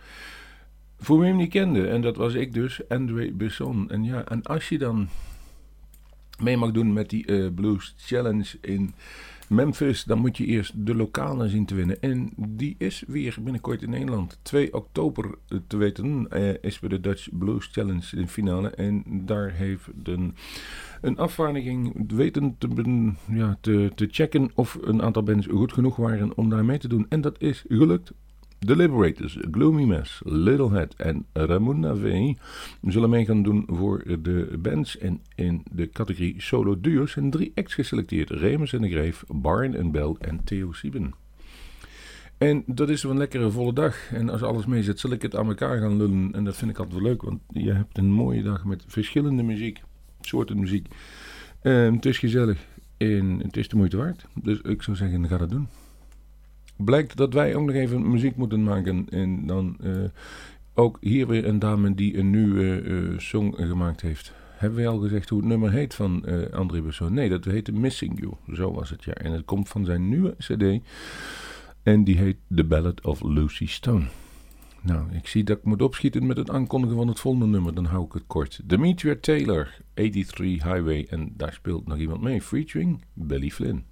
voor 0.98 1.20
wie 1.20 1.28
hem 1.28 1.38
niet 1.38 1.50
kende, 1.50 1.88
en 1.88 2.02
dat 2.02 2.16
was 2.16 2.34
ik 2.34 2.54
dus, 2.54 2.90
André 2.90 3.32
Besson. 3.32 3.90
En 3.90 4.04
ja, 4.04 4.26
en 4.26 4.44
als 4.44 4.70
je 4.70 4.78
dan 4.78 5.10
mee 6.40 6.58
mag 6.58 6.72
doen 6.72 6.94
met 6.94 7.10
die 7.10 7.26
eh, 7.26 7.54
Blues 7.54 7.94
Challenge 7.98 8.58
in 8.62 8.94
Memphis, 9.50 10.04
dan 10.04 10.20
moet 10.20 10.38
je 10.38 10.46
eerst 10.46 10.86
de 10.86 10.96
lokale 10.96 11.48
zien 11.48 11.66
te 11.66 11.76
winnen. 11.76 12.02
En 12.02 12.34
die 12.38 12.76
is 12.78 13.04
weer 13.08 13.38
binnenkort 13.42 13.82
in 13.82 13.90
Nederland. 13.90 14.40
2 14.42 14.74
oktober 14.74 15.38
eh, 15.48 15.58
te 15.68 15.78
weten 15.78 16.30
eh, 16.30 16.54
is 16.62 16.80
bij 16.80 16.90
de 16.90 17.00
Dutch 17.00 17.28
Blues 17.32 17.70
Challenge 17.72 18.18
in 18.18 18.28
finale. 18.28 18.70
En 18.70 19.04
daar 19.08 19.52
heeft 19.52 19.88
een, 20.04 20.36
een 21.02 21.18
afvaardiging 21.18 22.12
weten 22.14 22.56
te, 22.58 23.14
ja, 23.30 23.58
te, 23.62 23.92
te 23.96 24.08
checken 24.12 24.52
of 24.56 24.78
een 24.82 25.02
aantal 25.02 25.24
bands 25.24 25.48
goed 25.48 25.74
genoeg 25.74 25.96
waren 25.96 26.38
om 26.38 26.50
daar 26.50 26.66
mee 26.66 26.78
te 26.78 26.88
doen. 26.88 27.06
En 27.10 27.22
dat 27.22 27.42
is 27.42 27.66
gelukt. 27.68 28.14
The 28.60 28.76
Liberators, 28.76 29.38
Gloomy 29.52 29.84
Mess, 29.84 30.22
Little 30.26 30.72
Head 30.72 30.94
en 30.96 31.26
Ramona 31.34 31.96
V 31.96 32.34
zullen 32.82 33.10
mee 33.10 33.26
gaan 33.26 33.44
doen 33.44 33.64
voor 33.68 34.04
de 34.22 34.58
bands. 34.60 34.98
En 34.98 35.22
in 35.36 35.64
de 35.72 35.90
categorie 35.90 36.42
solo 36.42 36.80
duo's 36.80 37.12
zijn 37.12 37.30
drie 37.30 37.52
acts 37.56 37.74
geselecteerd. 37.74 38.30
Remus 38.30 38.74
en 38.74 38.82
de 38.82 38.90
Greef, 38.90 39.24
Barn 39.28 39.76
en 39.76 39.92
Bell 39.92 40.16
en 40.20 40.44
Theo 40.44 40.72
Sieben. 40.72 41.14
En 42.38 42.64
dat 42.66 42.90
is 42.90 43.04
een 43.04 43.18
lekkere 43.18 43.52
volle 43.52 43.74
dag. 43.74 44.12
En 44.12 44.30
als 44.30 44.44
alles 44.44 44.66
mee 44.66 44.84
zit, 44.84 45.00
zal 45.00 45.12
ik 45.12 45.22
het 45.22 45.36
aan 45.36 45.48
elkaar 45.48 45.80
gaan 45.80 45.98
lullen. 45.98 46.30
En 46.34 46.44
dat 46.44 46.58
vind 46.58 46.72
ik 46.72 46.78
altijd 46.78 47.02
wel 47.02 47.10
leuk, 47.10 47.22
want 47.22 47.40
je 47.48 47.74
hebt 47.74 47.98
een 47.98 48.12
mooie 48.12 48.44
dag 48.44 48.66
met 48.66 48.84
verschillende 48.88 49.44
muziek, 49.44 49.82
soorten 50.22 50.60
muziek. 50.60 50.88
En 51.62 51.94
het 51.96 52.06
is 52.06 52.18
gezellig 52.18 52.68
en 52.98 53.40
het 53.44 53.58
is 53.58 53.68
de 53.68 53.76
moeite 53.76 53.98
waard. 53.98 54.26
Dus 54.34 54.62
ik 54.62 54.82
zou 54.82 54.98
zeggen, 54.98 55.28
ga 55.28 55.38
dat 55.38 55.50
doen 55.50 55.68
blijkt 56.78 57.18
dat 57.18 57.34
wij 57.34 57.56
ook 57.56 57.66
nog 57.66 57.76
even 57.76 58.10
muziek 58.10 58.36
moeten 58.36 58.64
maken. 58.64 59.08
En 59.10 59.46
dan 59.46 59.78
eh, 59.84 59.92
ook 60.74 60.98
hier 61.02 61.28
weer 61.28 61.46
een 61.46 61.60
dame 61.60 61.96
die 61.96 62.18
een 62.18 62.30
nieuwe 62.30 62.82
eh, 62.82 63.20
song 63.20 63.54
gemaakt 63.56 64.02
heeft. 64.02 64.34
Hebben 64.58 64.80
we 64.80 64.88
al 64.88 65.00
gezegd 65.00 65.30
hoe 65.30 65.40
het 65.40 65.48
nummer 65.48 65.72
heet 65.72 65.94
van 65.94 66.26
eh 66.26 66.54
André 66.54 66.82
Besson? 66.82 67.14
Nee, 67.14 67.30
dat 67.30 67.46
heette 67.46 67.72
Missing 67.72 68.20
You. 68.20 68.34
Zo 68.54 68.74
was 68.74 68.90
het, 68.90 69.04
ja. 69.04 69.14
En 69.14 69.32
het 69.32 69.46
komt 69.46 69.70
van 69.70 69.86
zijn 69.86 70.10
nieuwe 70.10 70.36
cd. 70.38 70.84
En 71.84 72.04
die 72.04 72.18
heet 72.18 72.38
The 72.56 72.64
Ballad 72.64 73.06
of 73.06 73.22
Lucy 73.24 73.68
Stone. 73.68 74.06
Nou, 74.82 75.06
ik 75.12 75.28
zie 75.28 75.44
dat 75.44 75.58
ik 75.58 75.64
moet 75.64 75.82
opschieten 75.82 76.26
met 76.26 76.38
het 76.38 76.50
aankondigen 76.50 76.98
van 76.98 77.08
het 77.08 77.20
volgende 77.20 77.48
nummer. 77.48 77.74
Dan 77.74 77.86
hou 77.86 78.06
ik 78.06 78.14
het 78.14 78.24
kort. 78.28 78.60
Demetria 78.64 79.16
Taylor, 79.22 79.82
83 79.94 80.46
Highway. 80.46 81.06
En 81.10 81.34
daar 81.36 81.54
speelt 81.54 81.88
nog 81.88 81.98
iemand 81.98 82.22
mee. 82.22 82.42
Featuring 82.42 83.02
Billy 83.14 83.50
Flynn. 83.50 83.84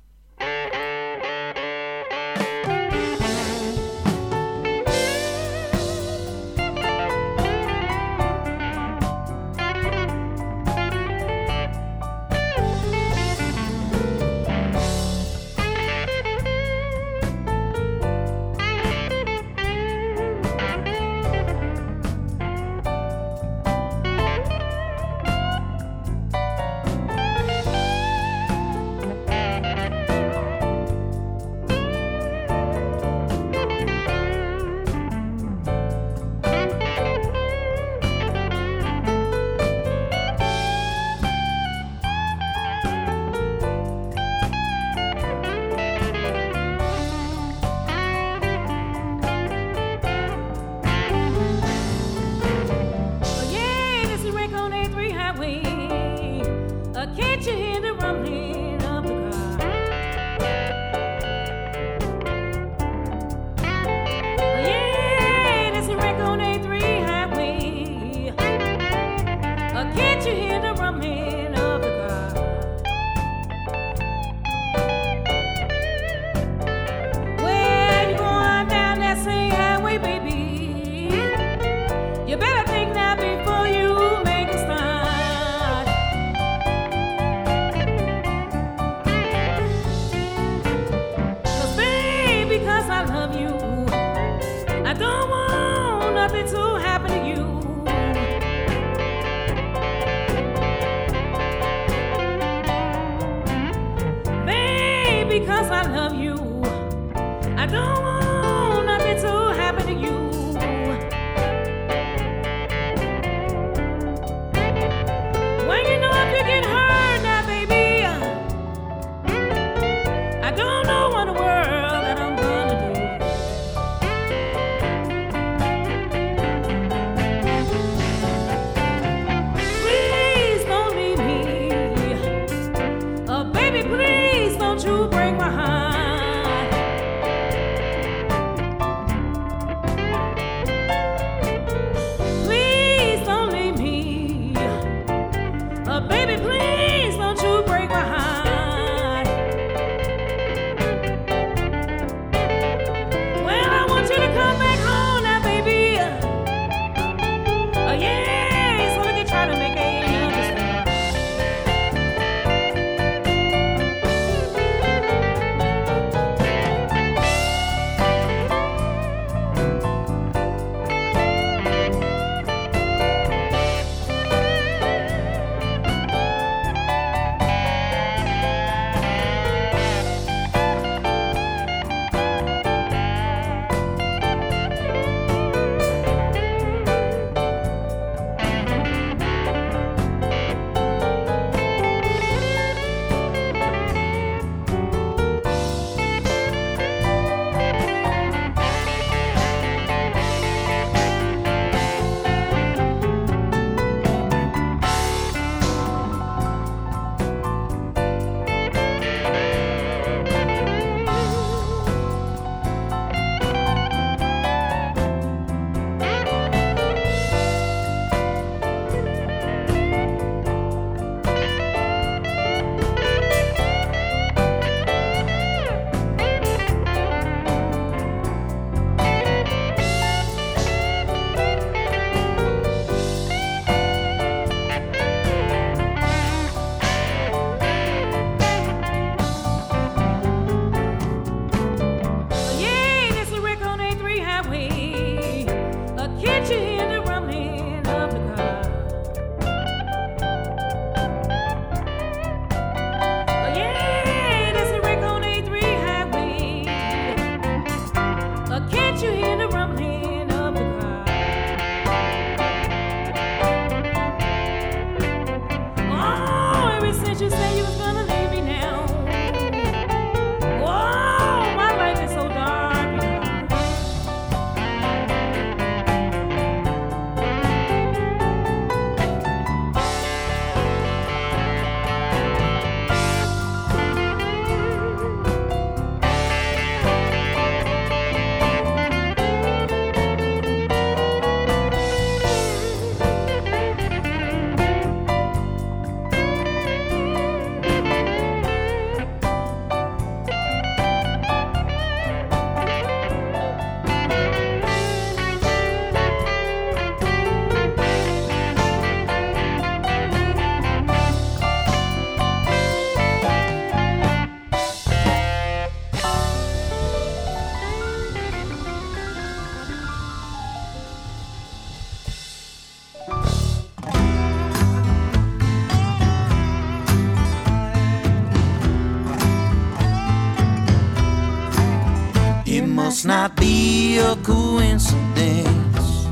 A 334.06 334.16
coincidence. 334.18 336.06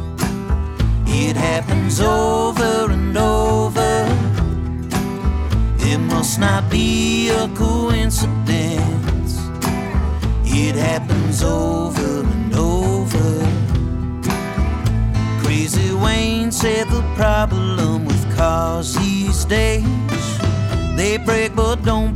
It 1.06 1.36
happens 1.36 2.00
over 2.02 2.91
and 2.91 3.16
over. 3.18 4.08
It 5.80 6.00
must 6.00 6.39
not 6.39 6.70
be 6.72 7.30
a 7.30 7.48
coincidence. 7.50 9.34
It 10.44 10.76
happens 10.76 11.44
over 11.44 12.22
and 12.36 12.54
over. 12.56 13.30
Crazy 15.44 15.94
Wayne 15.94 16.52
said 16.52 16.88
the 16.88 17.04
problem 17.16 18.06
with 18.06 18.24
cars 18.36 18.96
these 18.96 19.46
days 19.46 19.84
they 20.96 21.18
break 21.18 21.56
but 21.56 21.84
don't 21.84 22.12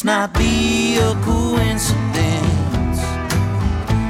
must 0.00 0.06
not 0.06 0.32
be 0.32 0.96
a 0.96 1.14
coincidence. 1.22 3.00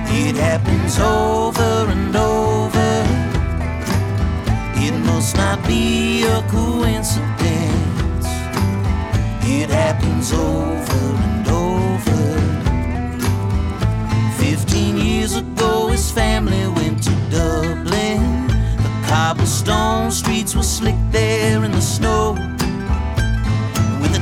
It 0.08 0.36
happens 0.36 1.00
over 1.00 1.90
and 1.90 2.14
over. 2.14 3.04
It 4.76 4.94
must 5.04 5.36
not 5.36 5.66
be 5.66 6.22
a 6.22 6.42
coincidence. 6.42 8.26
It 9.42 9.68
happens 9.68 10.32
over 10.32 11.16
and 11.26 11.48
over. 11.48 12.38
Fifteen 14.38 14.96
years 14.96 15.34
ago, 15.34 15.88
his 15.88 16.08
family 16.12 16.68
went 16.68 17.02
to 17.02 17.10
Dublin. 17.32 18.46
The 18.76 19.08
cobblestone 19.08 20.12
streets 20.12 20.54
were 20.54 20.62
slick 20.62 20.94
there 21.10 21.64
in 21.64 21.72
the 21.72 21.80
snow. 21.80 22.49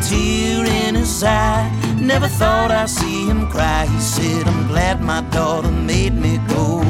Tear 0.03 0.65
in 0.65 0.95
his 0.95 1.23
eye, 1.23 1.69
never 2.01 2.29
thought 2.29 2.71
I'd 2.71 2.89
see 2.89 3.27
him 3.27 3.49
cry. 3.49 3.87
He 3.87 4.01
said, 4.01 4.47
I'm 4.47 4.69
glad 4.69 5.01
my 5.03 5.23
daughter 5.31 5.71
made 5.71 6.15
me 6.15 6.39
go. 6.49 6.83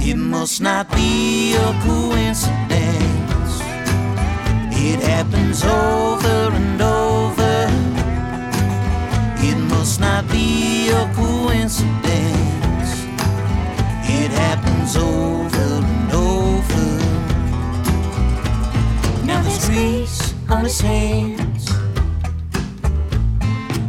It 0.00 0.16
must 0.16 0.60
not 0.60 0.88
be 0.90 1.54
a 1.54 1.72
coincidence. 1.84 3.52
It 4.72 5.00
happens 5.00 5.62
over 5.64 6.50
and 6.60 6.80
over. 6.80 7.68
It 9.48 9.58
must 9.74 10.00
not 10.00 10.28
be 10.28 10.90
a 10.90 11.04
coincidence. 11.14 12.90
It 14.18 14.30
happens 14.44 14.96
over 14.96 15.68
and 15.84 16.12
over. 16.12 16.86
Now 19.26 19.42
there's 19.42 19.66
grease 19.66 20.09
on 20.50 20.64
his 20.64 20.80
hands, 20.80 21.68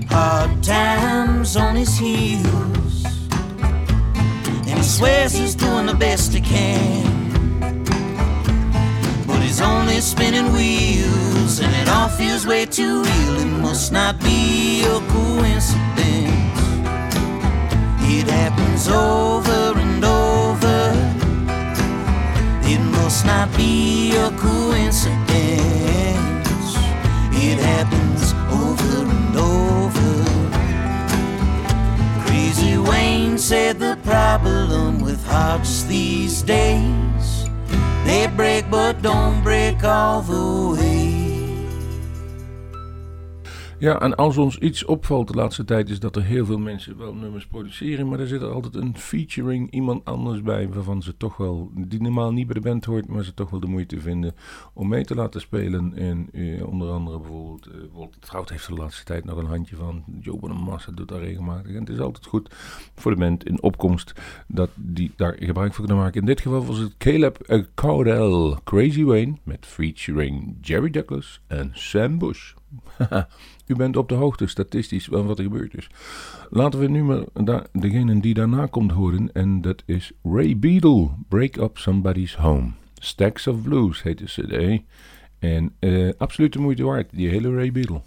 hard 0.09 0.63
times 0.63 1.55
on 1.55 1.75
his 1.75 1.97
heels, 1.97 3.05
and 4.67 4.77
he 4.77 4.83
swears 4.83 5.33
he's 5.33 5.55
doing 5.55 5.87
the 5.87 5.95
best 5.95 6.33
he 6.33 6.41
can. 6.41 7.83
But 9.25 9.39
he's 9.39 9.59
only 9.59 10.01
spinning 10.01 10.53
wheels, 10.53 11.59
and 11.59 11.73
it 11.75 11.89
all 11.89 12.09
feels 12.09 12.45
way 12.45 12.65
too 12.65 13.03
real. 13.03 13.37
It 13.39 13.45
must 13.61 13.91
not 13.91 14.19
be 14.19 14.83
a 14.83 14.99
coincidence. 15.09 16.61
It 18.03 18.27
happens 18.27 18.87
over 18.87 19.79
and 19.79 20.03
over. 20.03 20.93
It 22.63 22.81
must 22.97 23.25
not 23.25 23.49
be 23.57 24.15
a 24.15 24.29
coincidence. 24.37 26.30
It 27.33 27.57
happens 27.59 28.33
over 28.63 29.09
and 29.09 29.35
over. 29.35 30.11
Crazy 32.25 32.77
Wayne 32.77 33.37
said 33.37 33.79
the 33.79 33.97
problem 34.03 35.01
with 35.01 35.25
hearts 35.25 35.83
these 35.83 36.41
days 36.41 37.01
they 38.05 38.27
break 38.27 38.69
but 38.69 39.01
don't 39.01 39.41
break 39.43 39.83
all 39.83 40.21
the 40.21 40.75
way. 40.75 41.20
Ja, 43.81 43.99
en 43.99 44.15
als 44.15 44.37
ons 44.37 44.57
iets 44.57 44.85
opvalt 44.85 45.27
de 45.27 45.33
laatste 45.33 45.65
tijd 45.65 45.89
is 45.89 45.99
dat 45.99 46.15
er 46.15 46.23
heel 46.23 46.45
veel 46.45 46.57
mensen 46.57 46.97
wel 46.97 47.13
nummers 47.13 47.47
produceren, 47.47 48.07
maar 48.07 48.19
er 48.19 48.27
zit 48.27 48.41
er 48.41 48.51
altijd 48.51 48.75
een 48.75 48.97
featuring 48.97 49.71
iemand 49.71 50.05
anders 50.05 50.41
bij 50.41 50.69
waarvan 50.69 51.01
ze 51.01 51.17
toch 51.17 51.37
wel, 51.37 51.71
die 51.75 52.01
normaal 52.01 52.31
niet 52.31 52.45
bij 52.45 52.53
de 52.53 52.69
band 52.69 52.85
hoort, 52.85 53.07
maar 53.07 53.23
ze 53.23 53.33
toch 53.33 53.49
wel 53.49 53.59
de 53.59 53.67
moeite 53.67 53.99
vinden 53.99 54.35
om 54.73 54.87
mee 54.87 55.05
te 55.05 55.15
laten 55.15 55.41
spelen. 55.41 55.93
En 55.95 56.29
eh, 56.33 56.67
onder 56.67 56.89
andere 56.89 57.19
bijvoorbeeld, 57.19 57.65
eh, 57.65 57.73
Walter 57.93 58.19
Trout 58.19 58.49
heeft 58.49 58.67
de 58.67 58.73
laatste 58.73 59.03
tijd 59.03 59.25
nog 59.25 59.37
een 59.37 59.45
handje 59.45 59.75
van, 59.75 60.03
Joe 60.19 60.53
Massa 60.53 60.91
doet 60.91 61.07
dat 61.07 61.19
regelmatig. 61.19 61.73
En 61.73 61.79
het 61.79 61.89
is 61.89 61.99
altijd 61.99 62.25
goed 62.25 62.55
voor 62.95 63.11
de 63.11 63.17
band 63.17 63.45
in 63.45 63.61
opkomst 63.61 64.13
dat 64.47 64.69
die 64.75 65.11
daar 65.15 65.35
gebruik 65.39 65.73
van 65.73 65.85
kunnen 65.85 66.03
maken. 66.03 66.19
In 66.19 66.27
dit 66.27 66.41
geval 66.41 66.65
was 66.65 66.77
het 66.77 66.97
Caleb 66.97 67.65
Cordell, 67.75 68.57
Crazy 68.63 69.03
Wayne, 69.03 69.33
met 69.43 69.65
featuring 69.65 70.57
Jerry 70.61 70.89
Douglas 70.89 71.41
en 71.47 71.69
Sam 71.73 72.17
Bush. 72.17 72.53
U 73.71 73.75
bent 73.75 73.97
op 73.97 74.09
de 74.09 74.15
hoogte 74.15 74.47
statistisch 74.47 75.05
van 75.05 75.25
wat 75.25 75.37
er 75.37 75.43
gebeurd 75.43 75.77
is. 75.77 75.89
Laten 76.49 76.79
we 76.79 76.87
nu 76.87 77.03
maar 77.03 77.23
degene 77.71 78.19
die 78.19 78.33
daarna 78.33 78.65
komt 78.65 78.91
horen. 78.91 79.29
En 79.33 79.61
dat 79.61 79.83
is 79.85 80.11
Ray 80.23 80.57
Beadle. 80.57 81.09
Break 81.27 81.55
Up 81.55 81.77
Somebody's 81.77 82.35
Home. 82.35 82.71
Stacks 82.93 83.47
of 83.47 83.61
Blues 83.61 84.03
heet 84.03 84.17
de 84.17 84.25
cd. 84.25 84.81
En 85.39 85.73
eh, 85.79 86.09
absoluut 86.17 86.53
de 86.53 86.59
moeite 86.59 86.83
waard. 86.83 87.09
Die 87.11 87.29
hele 87.29 87.55
Ray 87.55 87.71
Beadle. 87.71 88.01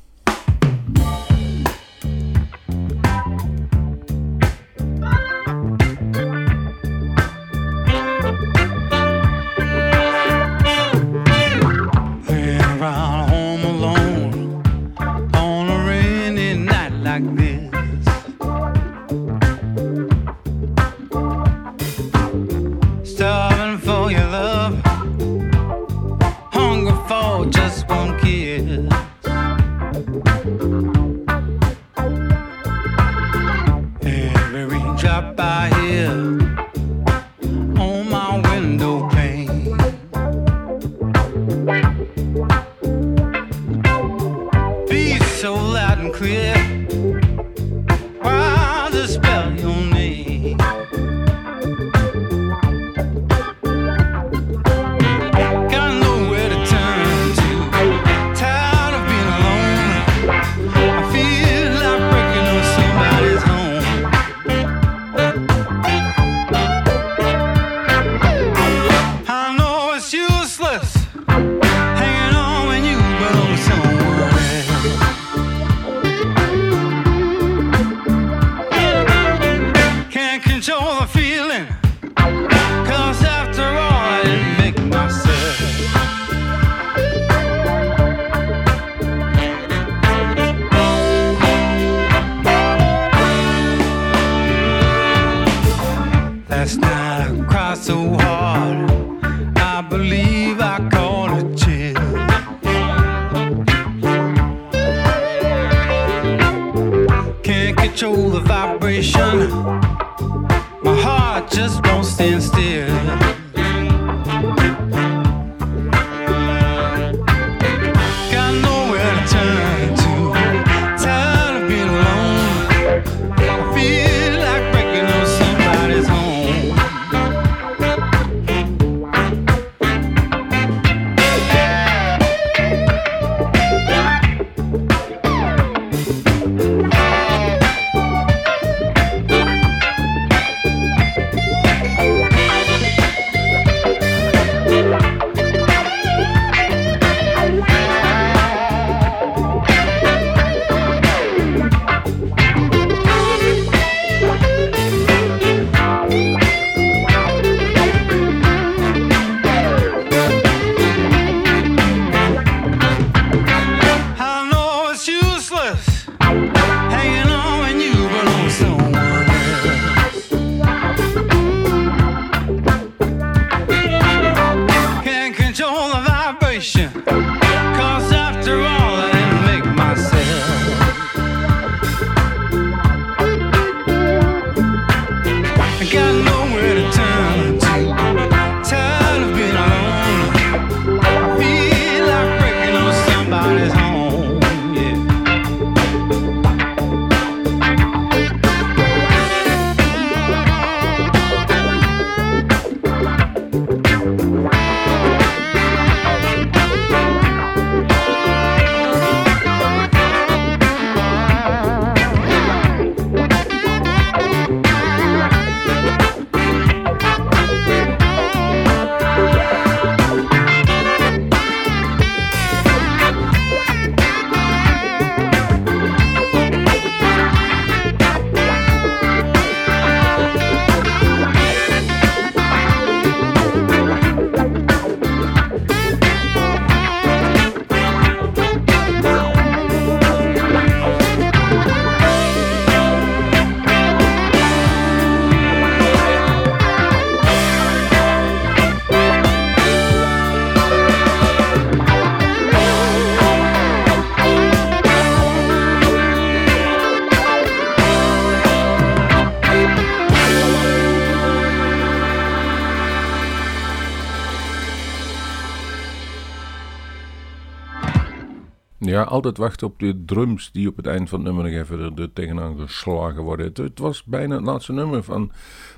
Altijd 269.05 269.37
wachten 269.37 269.67
op 269.67 269.79
de 269.79 270.05
drums 270.05 270.53
die 270.53 270.69
op 270.69 270.77
het 270.77 270.87
eind 270.87 271.09
van 271.09 271.19
het 271.19 271.29
nummer 271.29 271.53
nog 271.53 271.63
even 271.63 271.97
er, 271.97 272.13
tegenaan 272.13 272.59
geslagen 272.59 273.23
worden. 273.23 273.53
Het, 273.55 273.79
was 273.79 274.05
bijna 274.05 274.35
het 274.35 274.45
laatste 274.45 274.73
nummer 274.73 275.03
van 275.03 275.33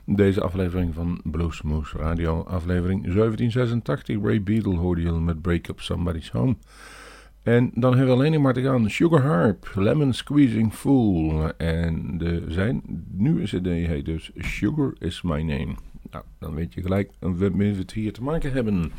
deze 0.05 0.41
aflevering 0.41 0.95
van 0.95 1.21
Bluesmoose 1.25 1.99
Radio. 1.99 2.43
Aflevering 2.43 3.03
1786. 3.03 4.23
Ray 4.23 4.43
Beadle 4.43 4.77
hoorde 4.77 5.03
je 5.03 5.13
met 5.13 5.43
Break 5.43 5.69
Up 5.69 5.81
Somebody's 5.81 6.31
Home. 6.31 6.57
En 7.43 7.71
dan 7.75 7.97
hebben 7.97 8.15
we 8.15 8.21
alleen 8.21 8.33
nog 8.33 8.43
maar 8.43 8.55
te 8.55 8.63
gaan. 8.63 8.91
Sugar 8.91 9.23
Harp, 9.23 9.71
Lemon 9.75 10.13
Squeezing 10.13 10.73
Fool. 10.73 11.51
En 11.57 12.19
de, 12.19 12.45
zijn 12.49 12.83
nieuwe 13.11 13.43
cd 13.43 13.67
heet 13.67 14.05
dus 14.05 14.31
Sugar 14.37 14.95
Is 14.99 15.23
My 15.23 15.43
Name. 15.43 15.75
Nou, 16.17 16.29
dan 16.39 16.55
weet 16.55 16.75
je 16.75 16.83
gelijk 16.83 17.11
waarmee 17.19 17.73
we 17.73 17.79
het 17.79 17.93
hier 17.93 18.13
te 18.13 18.23
maken 18.23 18.53
hebben. 18.53 18.93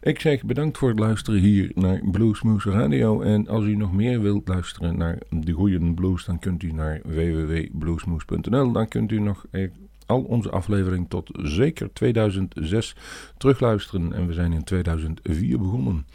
Ik 0.00 0.20
zeg 0.20 0.44
bedankt 0.44 0.78
voor 0.78 0.88
het 0.88 0.98
luisteren 0.98 1.40
hier 1.40 1.70
naar 1.74 2.00
Bluesmoose 2.10 2.70
Radio. 2.70 3.20
En 3.20 3.48
als 3.48 3.64
u 3.64 3.76
nog 3.76 3.92
meer 3.92 4.20
wilt 4.20 4.48
luisteren 4.48 4.98
naar 4.98 5.18
de 5.30 5.52
goede 5.52 5.94
blues, 5.94 6.24
dan 6.24 6.38
kunt 6.38 6.62
u 6.62 6.72
naar 6.72 7.00
www.bluesmoose.nl. 7.04 8.72
Dan 8.72 8.88
kunt 8.88 9.12
u 9.12 9.20
nog 9.20 9.44
eh, 9.50 9.70
al 10.06 10.22
onze 10.22 10.50
afleveringen 10.50 11.08
tot 11.08 11.30
zeker 11.42 11.92
2006 11.92 12.96
terugluisteren. 13.36 14.12
En 14.12 14.26
we 14.26 14.32
zijn 14.32 14.52
in 14.52 14.64
2004 14.64 15.58
begonnen. 15.58 16.06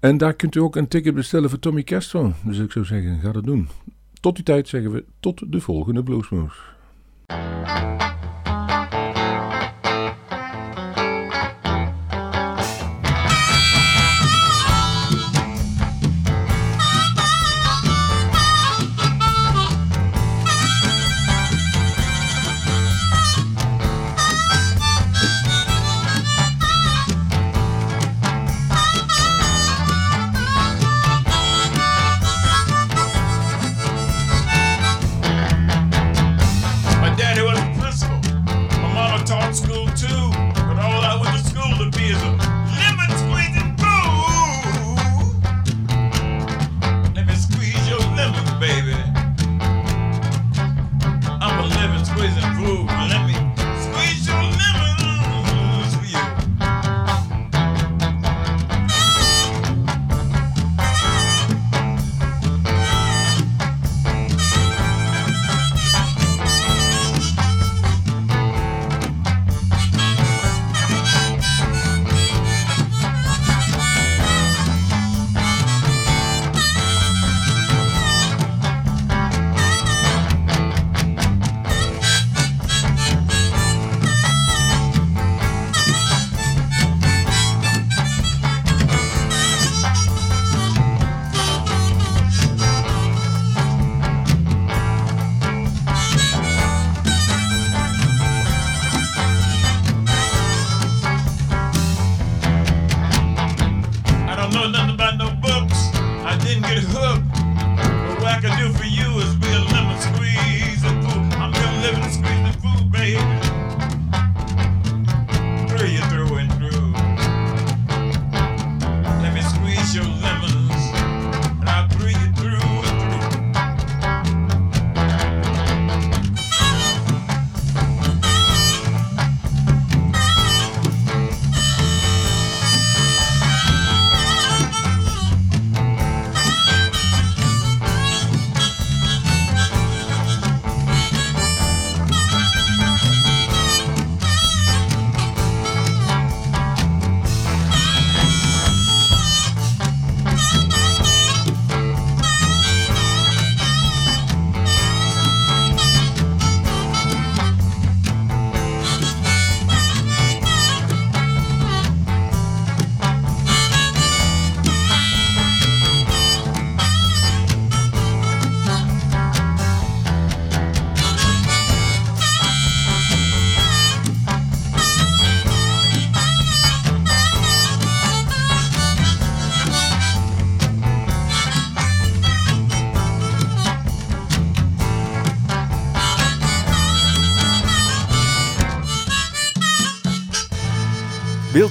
En 0.00 0.18
daar 0.18 0.34
kunt 0.34 0.54
u 0.54 0.60
ook 0.60 0.76
een 0.76 0.88
ticket 0.88 1.14
bestellen 1.14 1.50
voor 1.50 1.58
Tommy 1.58 1.82
Castro. 1.82 2.32
Dus 2.44 2.58
ik 2.58 2.72
zou 2.72 2.84
zeggen, 2.84 3.20
ga 3.20 3.32
dat 3.32 3.44
doen. 3.44 3.68
Tot 4.20 4.34
die 4.34 4.44
tijd 4.44 4.68
zeggen 4.68 4.92
we 4.92 5.04
tot 5.20 5.52
de 5.52 5.60
volgende 5.60 6.02
Bluesmoose. 6.02 6.60